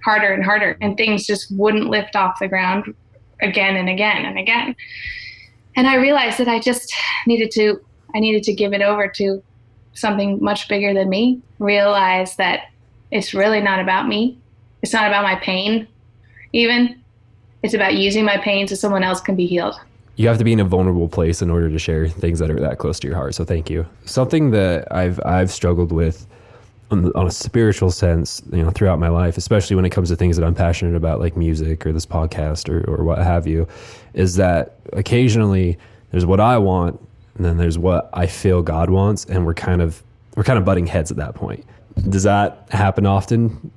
harder 0.03 0.33
and 0.33 0.43
harder, 0.43 0.77
and 0.81 0.97
things 0.97 1.25
just 1.25 1.51
wouldn't 1.51 1.89
lift 1.89 2.15
off 2.15 2.39
the 2.39 2.47
ground 2.47 2.93
again 3.41 3.75
and 3.75 3.89
again 3.89 4.25
and 4.25 4.37
again. 4.37 4.75
And 5.75 5.87
I 5.87 5.95
realized 5.95 6.37
that 6.39 6.47
I 6.47 6.59
just 6.59 6.93
needed 7.25 7.51
to 7.51 7.79
I 8.13 8.19
needed 8.19 8.43
to 8.43 8.53
give 8.53 8.73
it 8.73 8.81
over 8.81 9.07
to 9.07 9.41
something 9.93 10.41
much 10.43 10.67
bigger 10.67 10.93
than 10.93 11.09
me. 11.09 11.41
Realize 11.59 12.35
that 12.35 12.69
it's 13.11 13.33
really 13.33 13.61
not 13.61 13.79
about 13.79 14.07
me. 14.07 14.37
It's 14.81 14.93
not 14.93 15.07
about 15.07 15.23
my 15.23 15.35
pain, 15.35 15.87
even. 16.53 17.00
It's 17.63 17.73
about 17.73 17.95
using 17.95 18.25
my 18.25 18.37
pain 18.37 18.67
so 18.67 18.75
someone 18.75 19.03
else 19.03 19.21
can 19.21 19.35
be 19.35 19.45
healed. 19.45 19.79
You 20.15 20.27
have 20.27 20.37
to 20.39 20.43
be 20.43 20.53
in 20.53 20.59
a 20.59 20.65
vulnerable 20.65 21.07
place 21.07 21.41
in 21.41 21.49
order 21.49 21.69
to 21.69 21.79
share 21.79 22.07
things 22.07 22.39
that 22.39 22.51
are 22.51 22.59
that 22.59 22.77
close 22.79 22.99
to 22.99 23.07
your 23.07 23.15
heart. 23.15 23.35
So 23.35 23.45
thank 23.45 23.69
you. 23.69 23.85
Something 24.05 24.51
that 24.51 24.91
I've 24.91 25.19
I've 25.25 25.51
struggled 25.51 25.91
with 25.91 26.27
on, 26.91 27.11
on 27.13 27.27
a 27.27 27.31
spiritual 27.31 27.91
sense, 27.91 28.41
you 28.51 28.61
know, 28.63 28.71
throughout 28.71 28.99
my 28.99 29.07
life, 29.07 29.37
especially 29.37 29.75
when 29.75 29.85
it 29.85 29.91
comes 29.91 30.09
to 30.09 30.15
things 30.15 30.35
that 30.37 30.45
I'm 30.45 30.53
passionate 30.53 30.95
about, 30.95 31.19
like 31.19 31.37
music 31.37 31.85
or 31.85 31.93
this 31.93 32.05
podcast 32.05 32.69
or, 32.69 32.83
or 32.89 33.03
what 33.03 33.19
have 33.19 33.47
you, 33.47 33.67
is 34.13 34.35
that 34.35 34.75
occasionally 34.93 35.77
there's 36.11 36.25
what 36.25 36.41
I 36.41 36.57
want 36.57 36.99
and 37.35 37.45
then 37.45 37.57
there's 37.57 37.77
what 37.77 38.09
I 38.13 38.27
feel 38.27 38.61
God 38.61 38.89
wants, 38.89 39.25
and 39.25 39.45
we're 39.45 39.53
kind 39.53 39.81
of 39.81 40.03
we're 40.35 40.43
kind 40.43 40.59
of 40.59 40.65
butting 40.65 40.87
heads 40.87 41.11
at 41.11 41.17
that 41.17 41.35
point. 41.35 41.65
Does 42.09 42.23
that 42.23 42.67
happen 42.71 43.05
often? 43.05 43.71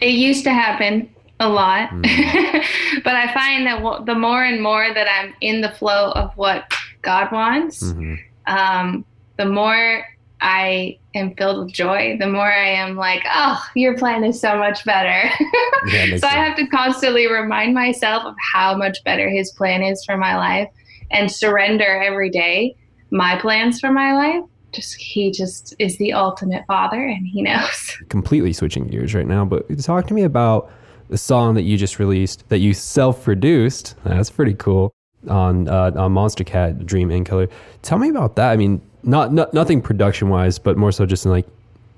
It 0.00 0.14
used 0.14 0.44
to 0.44 0.52
happen 0.52 1.08
a 1.40 1.48
lot, 1.48 1.90
mm. 1.90 2.02
but 3.04 3.14
I 3.14 3.32
find 3.34 3.66
that 3.66 3.82
w- 3.82 4.04
the 4.04 4.14
more 4.14 4.44
and 4.44 4.62
more 4.62 4.92
that 4.92 5.08
I'm 5.08 5.34
in 5.40 5.60
the 5.60 5.70
flow 5.70 6.12
of 6.12 6.36
what 6.36 6.72
God 7.02 7.32
wants, 7.32 7.82
mm-hmm. 7.82 8.14
um, 8.46 9.04
the 9.36 9.46
more 9.46 10.04
I 10.42 10.98
am 11.14 11.34
filled 11.34 11.64
with 11.64 11.74
joy, 11.74 12.16
the 12.20 12.28
more 12.28 12.50
I 12.50 12.68
am 12.68 12.96
like, 12.96 13.24
oh, 13.34 13.62
your 13.74 13.96
plan 13.96 14.22
is 14.22 14.40
so 14.40 14.56
much 14.56 14.84
better. 14.84 15.30
yeah, 15.86 16.04
so 16.04 16.10
sense. 16.10 16.24
I 16.24 16.34
have 16.34 16.56
to 16.56 16.66
constantly 16.68 17.26
remind 17.30 17.74
myself 17.74 18.24
of 18.24 18.34
how 18.52 18.76
much 18.76 19.02
better 19.04 19.28
his 19.28 19.50
plan 19.52 19.82
is 19.82 20.04
for 20.04 20.16
my 20.16 20.36
life 20.36 20.68
and 21.10 21.30
surrender 21.30 22.00
every 22.02 22.30
day 22.30 22.76
my 23.10 23.38
plans 23.40 23.80
for 23.80 23.90
my 23.90 24.14
life. 24.14 24.44
Just 24.72 24.94
he 24.94 25.32
just 25.32 25.74
is 25.80 25.98
the 25.98 26.12
ultimate 26.12 26.64
father 26.66 27.04
and 27.04 27.26
he 27.26 27.42
knows. 27.42 27.96
Completely 28.08 28.52
switching 28.52 28.86
gears 28.86 29.14
right 29.14 29.26
now, 29.26 29.44
but 29.44 29.66
talk 29.80 30.06
to 30.06 30.14
me 30.14 30.22
about 30.22 30.70
the 31.10 31.18
song 31.18 31.54
that 31.54 31.62
you 31.62 31.76
just 31.76 31.98
released 31.98 32.48
that 32.48 32.58
you 32.58 32.72
self-produced. 32.72 33.96
That's 34.04 34.30
pretty 34.30 34.54
cool 34.54 34.94
on 35.28 35.68
uh, 35.68 35.90
on 35.96 36.14
Monstercat 36.14 36.86
Dream 36.86 37.10
in 37.10 37.24
Color. 37.24 37.48
Tell 37.82 37.98
me 37.98 38.08
about 38.08 38.36
that. 38.36 38.52
I 38.52 38.56
mean, 38.56 38.80
not, 39.02 39.32
not 39.32 39.52
nothing 39.52 39.82
production 39.82 40.28
wise, 40.28 40.58
but 40.58 40.76
more 40.76 40.92
so 40.92 41.04
just 41.04 41.24
in 41.24 41.30
like 41.32 41.46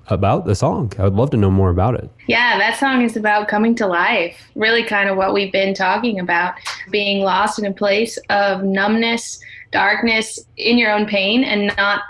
about 0.07 0.45
the 0.45 0.55
song. 0.55 0.91
I 0.97 1.03
would 1.03 1.13
love 1.13 1.29
to 1.29 1.37
know 1.37 1.51
more 1.51 1.69
about 1.69 1.95
it. 1.95 2.09
Yeah, 2.27 2.57
that 2.57 2.77
song 2.77 3.03
is 3.03 3.15
about 3.15 3.47
coming 3.47 3.75
to 3.75 3.87
life. 3.87 4.37
Really, 4.55 4.83
kind 4.83 5.09
of 5.09 5.15
what 5.15 5.33
we've 5.33 5.51
been 5.51 5.73
talking 5.73 6.19
about 6.19 6.55
being 6.91 7.23
lost 7.23 7.59
in 7.59 7.65
a 7.65 7.71
place 7.71 8.17
of 8.29 8.63
numbness, 8.63 9.39
darkness, 9.71 10.39
in 10.57 10.77
your 10.77 10.91
own 10.91 11.05
pain, 11.05 11.43
and 11.43 11.73
not 11.77 12.01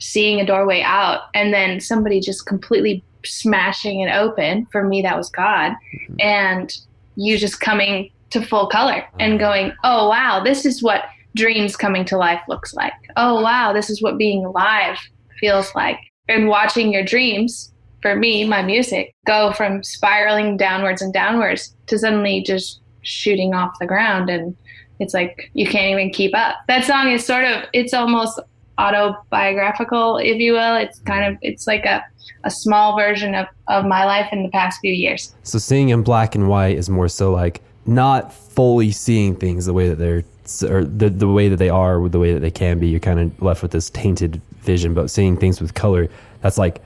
seeing 0.00 0.40
a 0.40 0.46
doorway 0.46 0.82
out. 0.82 1.22
And 1.34 1.52
then 1.52 1.80
somebody 1.80 2.20
just 2.20 2.46
completely 2.46 3.04
smashing 3.24 4.00
it 4.00 4.12
open. 4.12 4.66
For 4.72 4.84
me, 4.84 5.02
that 5.02 5.16
was 5.16 5.30
God. 5.30 5.72
Mm-hmm. 5.72 6.20
And 6.20 6.76
you 7.16 7.38
just 7.38 7.60
coming 7.60 8.10
to 8.30 8.44
full 8.44 8.66
color 8.68 9.04
and 9.18 9.34
uh-huh. 9.34 9.38
going, 9.38 9.72
oh, 9.84 10.08
wow, 10.08 10.42
this 10.42 10.64
is 10.64 10.82
what 10.82 11.04
dreams 11.36 11.76
coming 11.76 12.04
to 12.06 12.16
life 12.16 12.40
looks 12.48 12.74
like. 12.74 12.92
Oh, 13.16 13.40
wow, 13.40 13.72
this 13.72 13.90
is 13.90 14.02
what 14.02 14.18
being 14.18 14.44
alive 14.44 14.98
feels 15.38 15.74
like 15.74 15.98
and 16.30 16.48
watching 16.48 16.92
your 16.92 17.04
dreams 17.04 17.72
for 18.02 18.16
me 18.16 18.46
my 18.46 18.62
music 18.62 19.14
go 19.26 19.52
from 19.52 19.82
spiraling 19.82 20.56
downwards 20.56 21.02
and 21.02 21.12
downwards 21.12 21.74
to 21.86 21.98
suddenly 21.98 22.42
just 22.42 22.80
shooting 23.02 23.54
off 23.54 23.72
the 23.80 23.86
ground 23.86 24.30
and 24.30 24.56
it's 25.00 25.14
like 25.14 25.50
you 25.54 25.66
can't 25.66 25.92
even 25.92 26.10
keep 26.10 26.34
up 26.34 26.56
that 26.68 26.84
song 26.84 27.10
is 27.10 27.24
sort 27.24 27.44
of 27.44 27.64
it's 27.72 27.94
almost 27.94 28.38
autobiographical 28.80 30.16
if 30.18 30.38
you 30.38 30.52
will 30.52 30.76
it's 30.76 30.98
kind 31.00 31.24
of 31.24 31.38
it's 31.42 31.66
like 31.66 31.84
a, 31.84 32.02
a 32.44 32.50
small 32.50 32.96
version 32.96 33.34
of, 33.34 33.46
of 33.68 33.84
my 33.84 34.04
life 34.04 34.28
in 34.32 34.42
the 34.42 34.48
past 34.48 34.80
few 34.80 34.92
years 34.92 35.34
so 35.42 35.58
seeing 35.58 35.90
in 35.90 36.02
black 36.02 36.34
and 36.34 36.48
white 36.48 36.76
is 36.76 36.88
more 36.88 37.08
so 37.08 37.30
like 37.30 37.62
not 37.86 38.32
fully 38.32 38.90
seeing 38.90 39.34
things 39.34 39.66
the 39.66 39.72
way 39.72 39.88
that 39.88 39.96
they're 39.96 40.24
or 40.64 40.84
the 40.84 41.08
the 41.08 41.28
way 41.28 41.48
that 41.48 41.56
they 41.56 41.68
are, 41.68 42.08
the 42.08 42.18
way 42.18 42.32
that 42.32 42.40
they 42.40 42.50
can 42.50 42.78
be, 42.78 42.88
you're 42.88 43.00
kind 43.00 43.20
of 43.20 43.42
left 43.42 43.62
with 43.62 43.70
this 43.70 43.90
tainted 43.90 44.40
vision. 44.60 44.94
But 44.94 45.10
seeing 45.10 45.36
things 45.36 45.60
with 45.60 45.74
color, 45.74 46.08
that's 46.40 46.58
like 46.58 46.82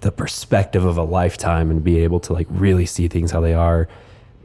the 0.00 0.12
perspective 0.12 0.84
of 0.84 0.98
a 0.98 1.02
lifetime, 1.02 1.70
and 1.70 1.82
be 1.82 2.00
able 2.00 2.20
to 2.20 2.32
like 2.32 2.46
really 2.50 2.86
see 2.86 3.08
things 3.08 3.30
how 3.30 3.40
they 3.40 3.54
are. 3.54 3.88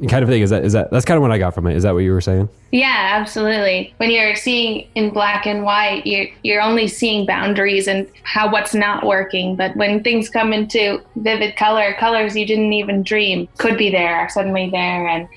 Kind 0.07 0.23
of 0.23 0.29
thing 0.29 0.41
is 0.41 0.49
that 0.49 0.63
is 0.63 0.71
that 0.73 0.91
that's 0.91 1.03
kind 1.03 1.17
of 1.17 1.21
what 1.21 1.31
I 1.31 1.37
got 1.37 1.53
from 1.53 1.67
it. 1.67 1.75
Is 1.75 1.83
that 1.83 1.93
what 1.93 1.99
you 1.99 2.13
were 2.13 2.21
saying? 2.21 2.47
Yeah, 2.71 3.17
absolutely. 3.19 3.93
When 3.97 4.09
you're 4.09 4.35
seeing 4.35 4.87
in 4.95 5.09
black 5.09 5.45
and 5.45 5.63
white, 5.63 6.07
you're 6.07 6.27
you're 6.43 6.61
only 6.61 6.87
seeing 6.87 7.25
boundaries 7.25 7.87
and 7.87 8.07
how 8.23 8.49
what's 8.49 8.73
not 8.73 9.05
working. 9.05 9.57
But 9.57 9.75
when 9.75 10.01
things 10.01 10.29
come 10.29 10.53
into 10.53 11.01
vivid 11.17 11.57
color, 11.57 11.93
colors 11.99 12.35
you 12.35 12.45
didn't 12.45 12.71
even 12.71 13.03
dream 13.03 13.49
could 13.57 13.77
be 13.77 13.89
there 13.89 14.15
are 14.15 14.29
suddenly 14.29 14.69
there, 14.69 15.07
and 15.07 15.27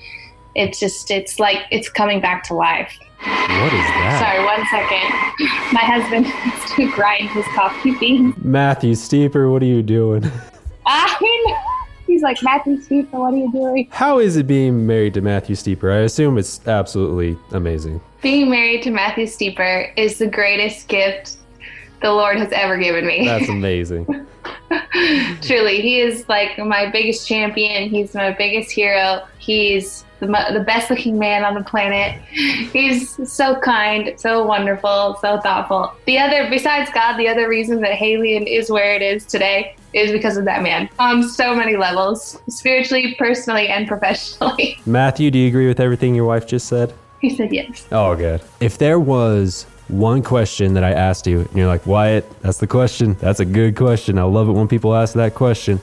it's 0.55 0.79
just 0.79 1.11
it's 1.11 1.39
like 1.39 1.59
it's 1.69 1.89
coming 1.89 2.21
back 2.21 2.43
to 2.45 2.53
life. 2.53 2.97
What 3.19 3.73
is 3.73 3.87
that? 3.99 4.19
Sorry, 4.19 4.45
one 4.45 4.65
second. 4.67 5.73
My 5.73 5.81
husband 5.81 6.25
has 6.25 6.75
to 6.75 6.91
grind 6.93 7.29
his 7.29 7.45
coffee 7.55 7.95
beans. 7.97 8.35
Matthew 8.37 8.95
Steeper, 8.95 9.49
what 9.49 9.61
are 9.61 9.65
you 9.65 9.81
doing? 9.81 10.29
I 10.85 11.15
he's 11.19 11.82
like 12.23 12.41
Matthew 12.41 12.81
Steeper, 12.81 13.19
what 13.19 13.33
are 13.33 13.37
you 13.37 13.51
doing? 13.51 13.87
How 13.91 14.19
is 14.19 14.37
it 14.37 14.47
being 14.47 14.87
married 14.87 15.13
to 15.15 15.21
Matthew 15.21 15.55
Steeper? 15.55 15.91
I 15.91 15.97
assume 15.97 16.37
it's 16.37 16.65
absolutely 16.67 17.37
amazing. 17.51 18.01
Being 18.21 18.49
married 18.49 18.83
to 18.83 18.91
Matthew 18.91 19.27
Steeper 19.27 19.91
is 19.95 20.17
the 20.17 20.27
greatest 20.27 20.87
gift 20.87 21.37
the 22.01 22.11
Lord 22.11 22.37
has 22.37 22.51
ever 22.51 22.77
given 22.77 23.05
me. 23.05 23.25
That's 23.25 23.49
amazing. 23.49 24.05
Truly, 25.41 25.81
he 25.81 25.99
is 25.99 26.27
like 26.29 26.57
my 26.57 26.89
biggest 26.89 27.27
champion. 27.27 27.89
He's 27.89 28.13
my 28.13 28.31
biggest 28.31 28.71
hero. 28.71 29.25
He's 29.39 30.05
the, 30.25 30.53
the 30.53 30.63
best 30.65 30.89
looking 30.89 31.19
man 31.19 31.43
on 31.43 31.53
the 31.53 31.63
planet. 31.63 32.21
He's 32.31 33.31
so 33.31 33.59
kind, 33.59 34.13
so 34.19 34.45
wonderful, 34.45 35.17
so 35.21 35.39
thoughtful. 35.39 35.93
The 36.05 36.17
other, 36.17 36.49
besides 36.49 36.89
God, 36.93 37.17
the 37.17 37.27
other 37.27 37.47
reason 37.47 37.81
that 37.81 37.97
Halien 37.97 38.47
is 38.47 38.69
where 38.69 38.95
it 38.95 39.01
is 39.01 39.25
today 39.25 39.75
is 39.93 40.11
because 40.11 40.37
of 40.37 40.45
that 40.45 40.63
man 40.63 40.89
on 40.99 41.23
so 41.23 41.55
many 41.55 41.77
levels, 41.77 42.39
spiritually, 42.49 43.15
personally, 43.17 43.67
and 43.67 43.87
professionally. 43.87 44.79
Matthew, 44.85 45.29
do 45.31 45.37
you 45.37 45.47
agree 45.47 45.67
with 45.67 45.79
everything 45.79 46.15
your 46.15 46.25
wife 46.25 46.47
just 46.47 46.67
said? 46.67 46.93
He 47.21 47.29
said 47.29 47.53
yes. 47.53 47.87
Oh, 47.91 48.15
good. 48.15 48.41
If 48.59 48.77
there 48.77 48.99
was 48.99 49.65
one 49.87 50.23
question 50.23 50.73
that 50.73 50.83
I 50.83 50.91
asked 50.91 51.27
you, 51.27 51.41
and 51.41 51.55
you're 51.55 51.67
like, 51.67 51.85
Wyatt, 51.85 52.41
that's 52.41 52.57
the 52.57 52.67
question. 52.67 53.13
That's 53.19 53.39
a 53.39 53.45
good 53.45 53.75
question. 53.75 54.17
I 54.17 54.23
love 54.23 54.49
it 54.49 54.53
when 54.53 54.67
people 54.67 54.95
ask 54.95 55.13
that 55.13 55.35
question. 55.35 55.81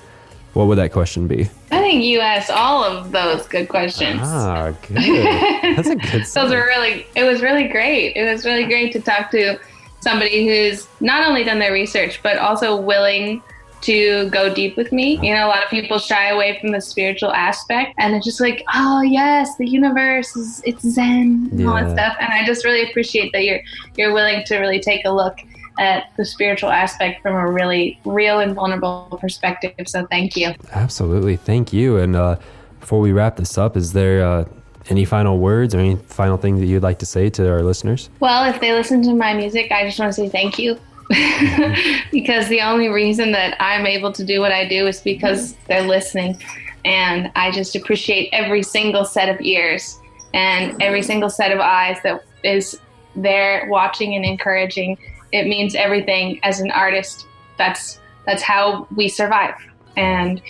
What 0.53 0.67
would 0.67 0.79
that 0.79 0.93
question 0.93 1.29
be? 1.29 1.49
I 1.73 1.81
think 1.81 2.05
you 2.05 2.21
asked 2.21 2.51
all 2.51 2.83
of 2.83 3.13
those 3.13 3.47
good 3.47 3.69
questions. 3.69 4.21
Ah, 4.23 4.73
good. 4.89 4.97
That's 5.77 5.89
a 5.89 5.97
good. 5.97 6.25
those 6.25 6.51
were 6.51 6.67
really. 6.67 7.07
It 7.15 7.25
was 7.25 7.43
really 7.43 7.69
great. 7.69 8.17
It 8.17 8.31
was 8.31 8.45
really 8.45 8.65
great 8.65 8.93
to 8.93 9.01
talk 9.01 9.31
to 9.31 9.59
somebody 10.01 10.47
who's 10.47 10.89
not 11.01 11.27
only 11.27 11.45
done 11.45 11.59
their 11.59 11.73
research 11.73 12.23
but 12.23 12.39
also 12.39 12.75
willing 12.81 13.43
to 13.83 14.29
go 14.31 14.53
deep 14.53 14.77
with 14.77 14.93
me. 14.93 15.19
You 15.23 15.35
know, 15.35 15.47
a 15.47 15.49
lot 15.49 15.65
of 15.65 15.71
people 15.71 15.99
shy 15.99 16.29
away 16.29 16.59
from 16.61 16.73
the 16.73 16.81
spiritual 16.81 17.33
aspect 17.33 17.95
and 17.99 18.13
they're 18.13 18.21
just 18.21 18.41
like, 18.41 18.63
oh 18.75 19.01
yes, 19.01 19.57
the 19.57 19.67
universe 19.67 20.37
is 20.37 20.63
it's 20.65 20.87
zen 20.87 21.49
and 21.51 21.61
yeah. 21.61 21.67
all 21.67 21.75
that 21.75 21.91
stuff. 21.91 22.17
And 22.21 22.33
I 22.33 22.45
just 22.45 22.65
really 22.65 22.89
appreciate 22.91 23.33
that 23.33 23.45
you're 23.45 23.61
you're 23.97 24.13
willing 24.13 24.45
to 24.47 24.59
really 24.59 24.81
take 24.81 25.05
a 25.05 25.11
look 25.11 25.39
at 25.81 26.13
the 26.19 26.25
spiritual 26.27 26.71
aspect 26.71 27.23
from 27.23 27.35
a 27.35 27.51
really 27.51 27.99
real 28.05 28.39
and 28.39 28.55
vulnerable 28.55 29.19
perspective. 29.19 29.73
So 29.87 30.07
thank 30.07 30.37
you. 30.37 30.55
Absolutely. 30.73 31.37
Thank 31.37 31.73
you. 31.73 31.97
And 31.97 32.15
uh, 32.15 32.37
before 32.79 33.01
we 33.01 33.13
wrap 33.13 33.37
this 33.37 33.57
up, 33.57 33.79
is 33.79 33.95
there 33.95 34.23
uh, 34.23 34.45
any 34.91 35.07
final 35.07 35.39
words 35.39 35.75
or 35.75 35.79
any 35.79 35.97
final 35.97 36.37
thing 36.37 36.61
that 36.61 36.67
you'd 36.67 36.83
like 36.83 36.99
to 36.99 37.07
say 37.07 37.31
to 37.31 37.51
our 37.51 37.63
listeners? 37.63 38.11
Well, 38.21 38.45
if 38.45 38.61
they 38.61 38.73
listen 38.73 39.03
to 39.05 39.15
my 39.15 39.33
music, 39.33 39.73
I 39.73 39.87
just 39.87 39.99
want 39.99 40.13
to 40.13 40.21
say 40.21 40.29
thank 40.29 40.59
you. 40.59 40.79
because 42.13 42.47
the 42.49 42.61
only 42.61 42.89
reason 42.89 43.33
that 43.33 43.57
I'm 43.59 43.85
able 43.87 44.13
to 44.13 44.25
do 44.25 44.41
what 44.41 44.53
I 44.53 44.69
do 44.69 44.87
is 44.87 45.01
because 45.01 45.57
they're 45.67 45.83
listening. 45.83 46.41
And 46.85 47.33
I 47.35 47.51
just 47.51 47.75
appreciate 47.75 48.29
every 48.33 48.63
single 48.63 49.05
set 49.05 49.29
of 49.29 49.41
ears 49.41 49.99
and 50.35 50.81
every 50.81 51.03
single 51.03 51.31
set 51.31 51.51
of 51.51 51.59
eyes 51.59 51.97
that 52.05 52.23
is 52.45 52.79
there 53.17 53.67
watching 53.69 54.15
and 54.15 54.25
encouraging. 54.25 54.99
It 55.33 55.47
means 55.47 55.75
everything 55.75 56.41
as 56.43 56.61
an 56.61 56.71
artist. 56.71 57.27
That's 57.59 58.01
that's 58.27 58.43
how 58.43 58.87
we 58.95 59.09
survive. 59.09 59.55
and 59.97 60.41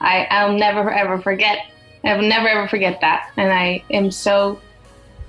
I, 0.00 0.26
I'll 0.30 0.52
never 0.56 0.92
ever 0.92 1.18
forget. 1.20 1.58
I 2.04 2.14
will 2.14 2.28
never 2.28 2.48
ever 2.48 2.68
forget 2.68 3.00
that, 3.00 3.30
and 3.36 3.52
I 3.52 3.82
am 3.90 4.10
so 4.10 4.60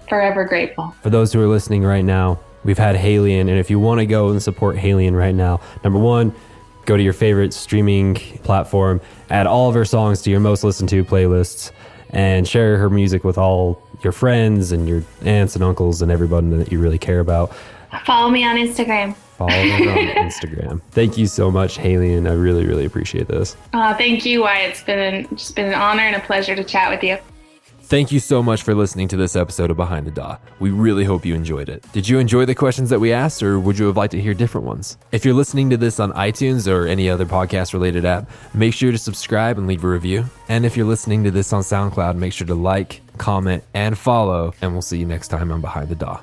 forever 0.07 0.45
grateful. 0.45 0.93
For 1.01 1.09
those 1.09 1.33
who 1.33 1.41
are 1.41 1.47
listening 1.47 1.83
right 1.83 2.05
now, 2.05 2.39
we've 2.63 2.77
had 2.77 2.95
Halien, 2.95 3.41
and 3.41 3.51
if 3.51 3.69
you 3.69 3.79
want 3.79 3.99
to 3.99 4.05
go 4.05 4.29
and 4.29 4.41
support 4.41 4.75
Halien 4.75 5.17
right 5.17 5.33
now, 5.33 5.59
number 5.83 5.97
one, 5.99 6.33
go 6.85 6.95
to 6.95 7.01
your 7.03 7.13
favorite 7.13 7.53
streaming 7.53 8.15
platform, 8.43 9.01
add 9.29 9.47
all 9.47 9.69
of 9.69 9.75
her 9.75 9.85
songs 9.85 10.21
to 10.23 10.29
your 10.29 10.39
most 10.39 10.63
listened 10.63 10.89
to 10.89 11.03
playlists, 11.03 11.71
and 12.11 12.47
share 12.47 12.77
her 12.77 12.89
music 12.89 13.23
with 13.23 13.37
all 13.37 13.81
your 14.03 14.13
friends 14.13 14.71
and 14.71 14.87
your 14.87 15.03
aunts 15.25 15.55
and 15.55 15.63
uncles 15.63 16.01
and 16.01 16.11
everybody 16.11 16.49
that 16.49 16.71
you 16.71 16.79
really 16.79 16.97
care 16.99 17.19
about. 17.19 17.51
Follow 18.05 18.29
me 18.29 18.43
on 18.43 18.55
Instagram. 18.55 19.15
Follow 19.37 19.51
her 19.51 19.89
on 19.91 19.97
Instagram. 20.29 20.81
Thank 20.91 21.17
you 21.17 21.25
so 21.27 21.49
much, 21.49 21.77
Haley, 21.77 22.13
and 22.13 22.27
I 22.27 22.33
really, 22.33 22.65
really 22.65 22.85
appreciate 22.85 23.27
this. 23.27 23.55
Uh, 23.73 23.95
thank 23.95 24.25
you, 24.25 24.41
Wyatt. 24.41 24.71
It's 24.71 24.83
been 24.83 24.99
an, 24.99 25.27
just 25.35 25.55
been 25.55 25.67
an 25.67 25.73
honor 25.73 26.03
and 26.03 26.15
a 26.15 26.19
pleasure 26.19 26.55
to 26.55 26.63
chat 26.63 26.91
with 26.91 27.03
you. 27.03 27.17
Thank 27.89 28.11
you 28.11 28.19
so 28.19 28.43
much 28.43 28.61
for 28.61 28.75
listening 28.75 29.07
to 29.07 29.17
this 29.17 29.35
episode 29.35 29.71
of 29.71 29.77
Behind 29.77 30.05
the 30.05 30.11
DAW. 30.11 30.37
We 30.59 30.69
really 30.69 31.05
hope 31.05 31.25
you 31.25 31.33
enjoyed 31.33 31.69
it. 31.69 31.83
Did 31.91 32.07
you 32.07 32.19
enjoy 32.19 32.45
the 32.45 32.53
questions 32.53 32.91
that 32.91 32.99
we 32.99 33.11
asked, 33.11 33.41
or 33.41 33.59
would 33.59 33.79
you 33.79 33.87
have 33.87 33.97
liked 33.97 34.11
to 34.11 34.21
hear 34.21 34.35
different 34.35 34.67
ones? 34.67 34.97
If 35.11 35.25
you're 35.25 35.33
listening 35.33 35.71
to 35.71 35.77
this 35.77 35.99
on 35.99 36.11
iTunes 36.13 36.71
or 36.71 36.85
any 36.85 37.09
other 37.09 37.25
podcast 37.25 37.73
related 37.73 38.05
app, 38.05 38.29
make 38.53 38.75
sure 38.75 38.91
to 38.91 38.97
subscribe 38.99 39.57
and 39.57 39.65
leave 39.65 39.83
a 39.83 39.87
review. 39.87 40.25
And 40.49 40.67
if 40.67 40.77
you're 40.77 40.85
listening 40.85 41.23
to 41.23 41.31
this 41.31 41.51
on 41.51 41.63
SoundCloud, 41.63 42.15
make 42.15 42.31
sure 42.33 42.45
to 42.45 42.53
like, 42.53 43.01
comment, 43.17 43.63
and 43.73 43.97
follow. 43.97 44.53
And 44.61 44.73
we'll 44.73 44.83
see 44.83 44.99
you 44.99 45.07
next 45.07 45.29
time 45.29 45.51
on 45.51 45.59
Behind 45.59 45.89
the 45.89 45.95
DAW. 45.95 46.19